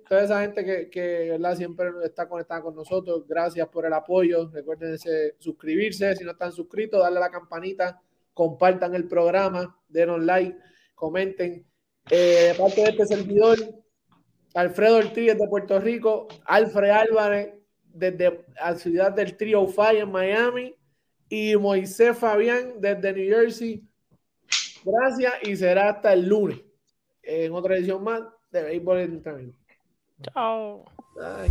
[0.06, 1.56] toda esa, gente que, que ¿verdad?
[1.56, 4.98] siempre está conectada con nosotros, gracias por el apoyo, recuerden
[5.38, 8.02] suscribirse, si no están suscritos, darle a la campanita,
[8.34, 10.58] compartan el programa, denos like,
[10.94, 11.66] comenten.
[12.11, 13.56] Eh, de parte de este servidor,
[14.55, 20.74] Alfredo Ortiz de Puerto Rico, Alfred Álvarez desde la ciudad del Trio Fire en Miami
[21.28, 23.82] y Moisés Fabián desde New Jersey.
[24.84, 26.61] Gracias y será hasta el lunes
[27.22, 29.22] en otra edición más de Béisbol en
[30.22, 30.84] Chao.
[31.14, 31.51] Bye.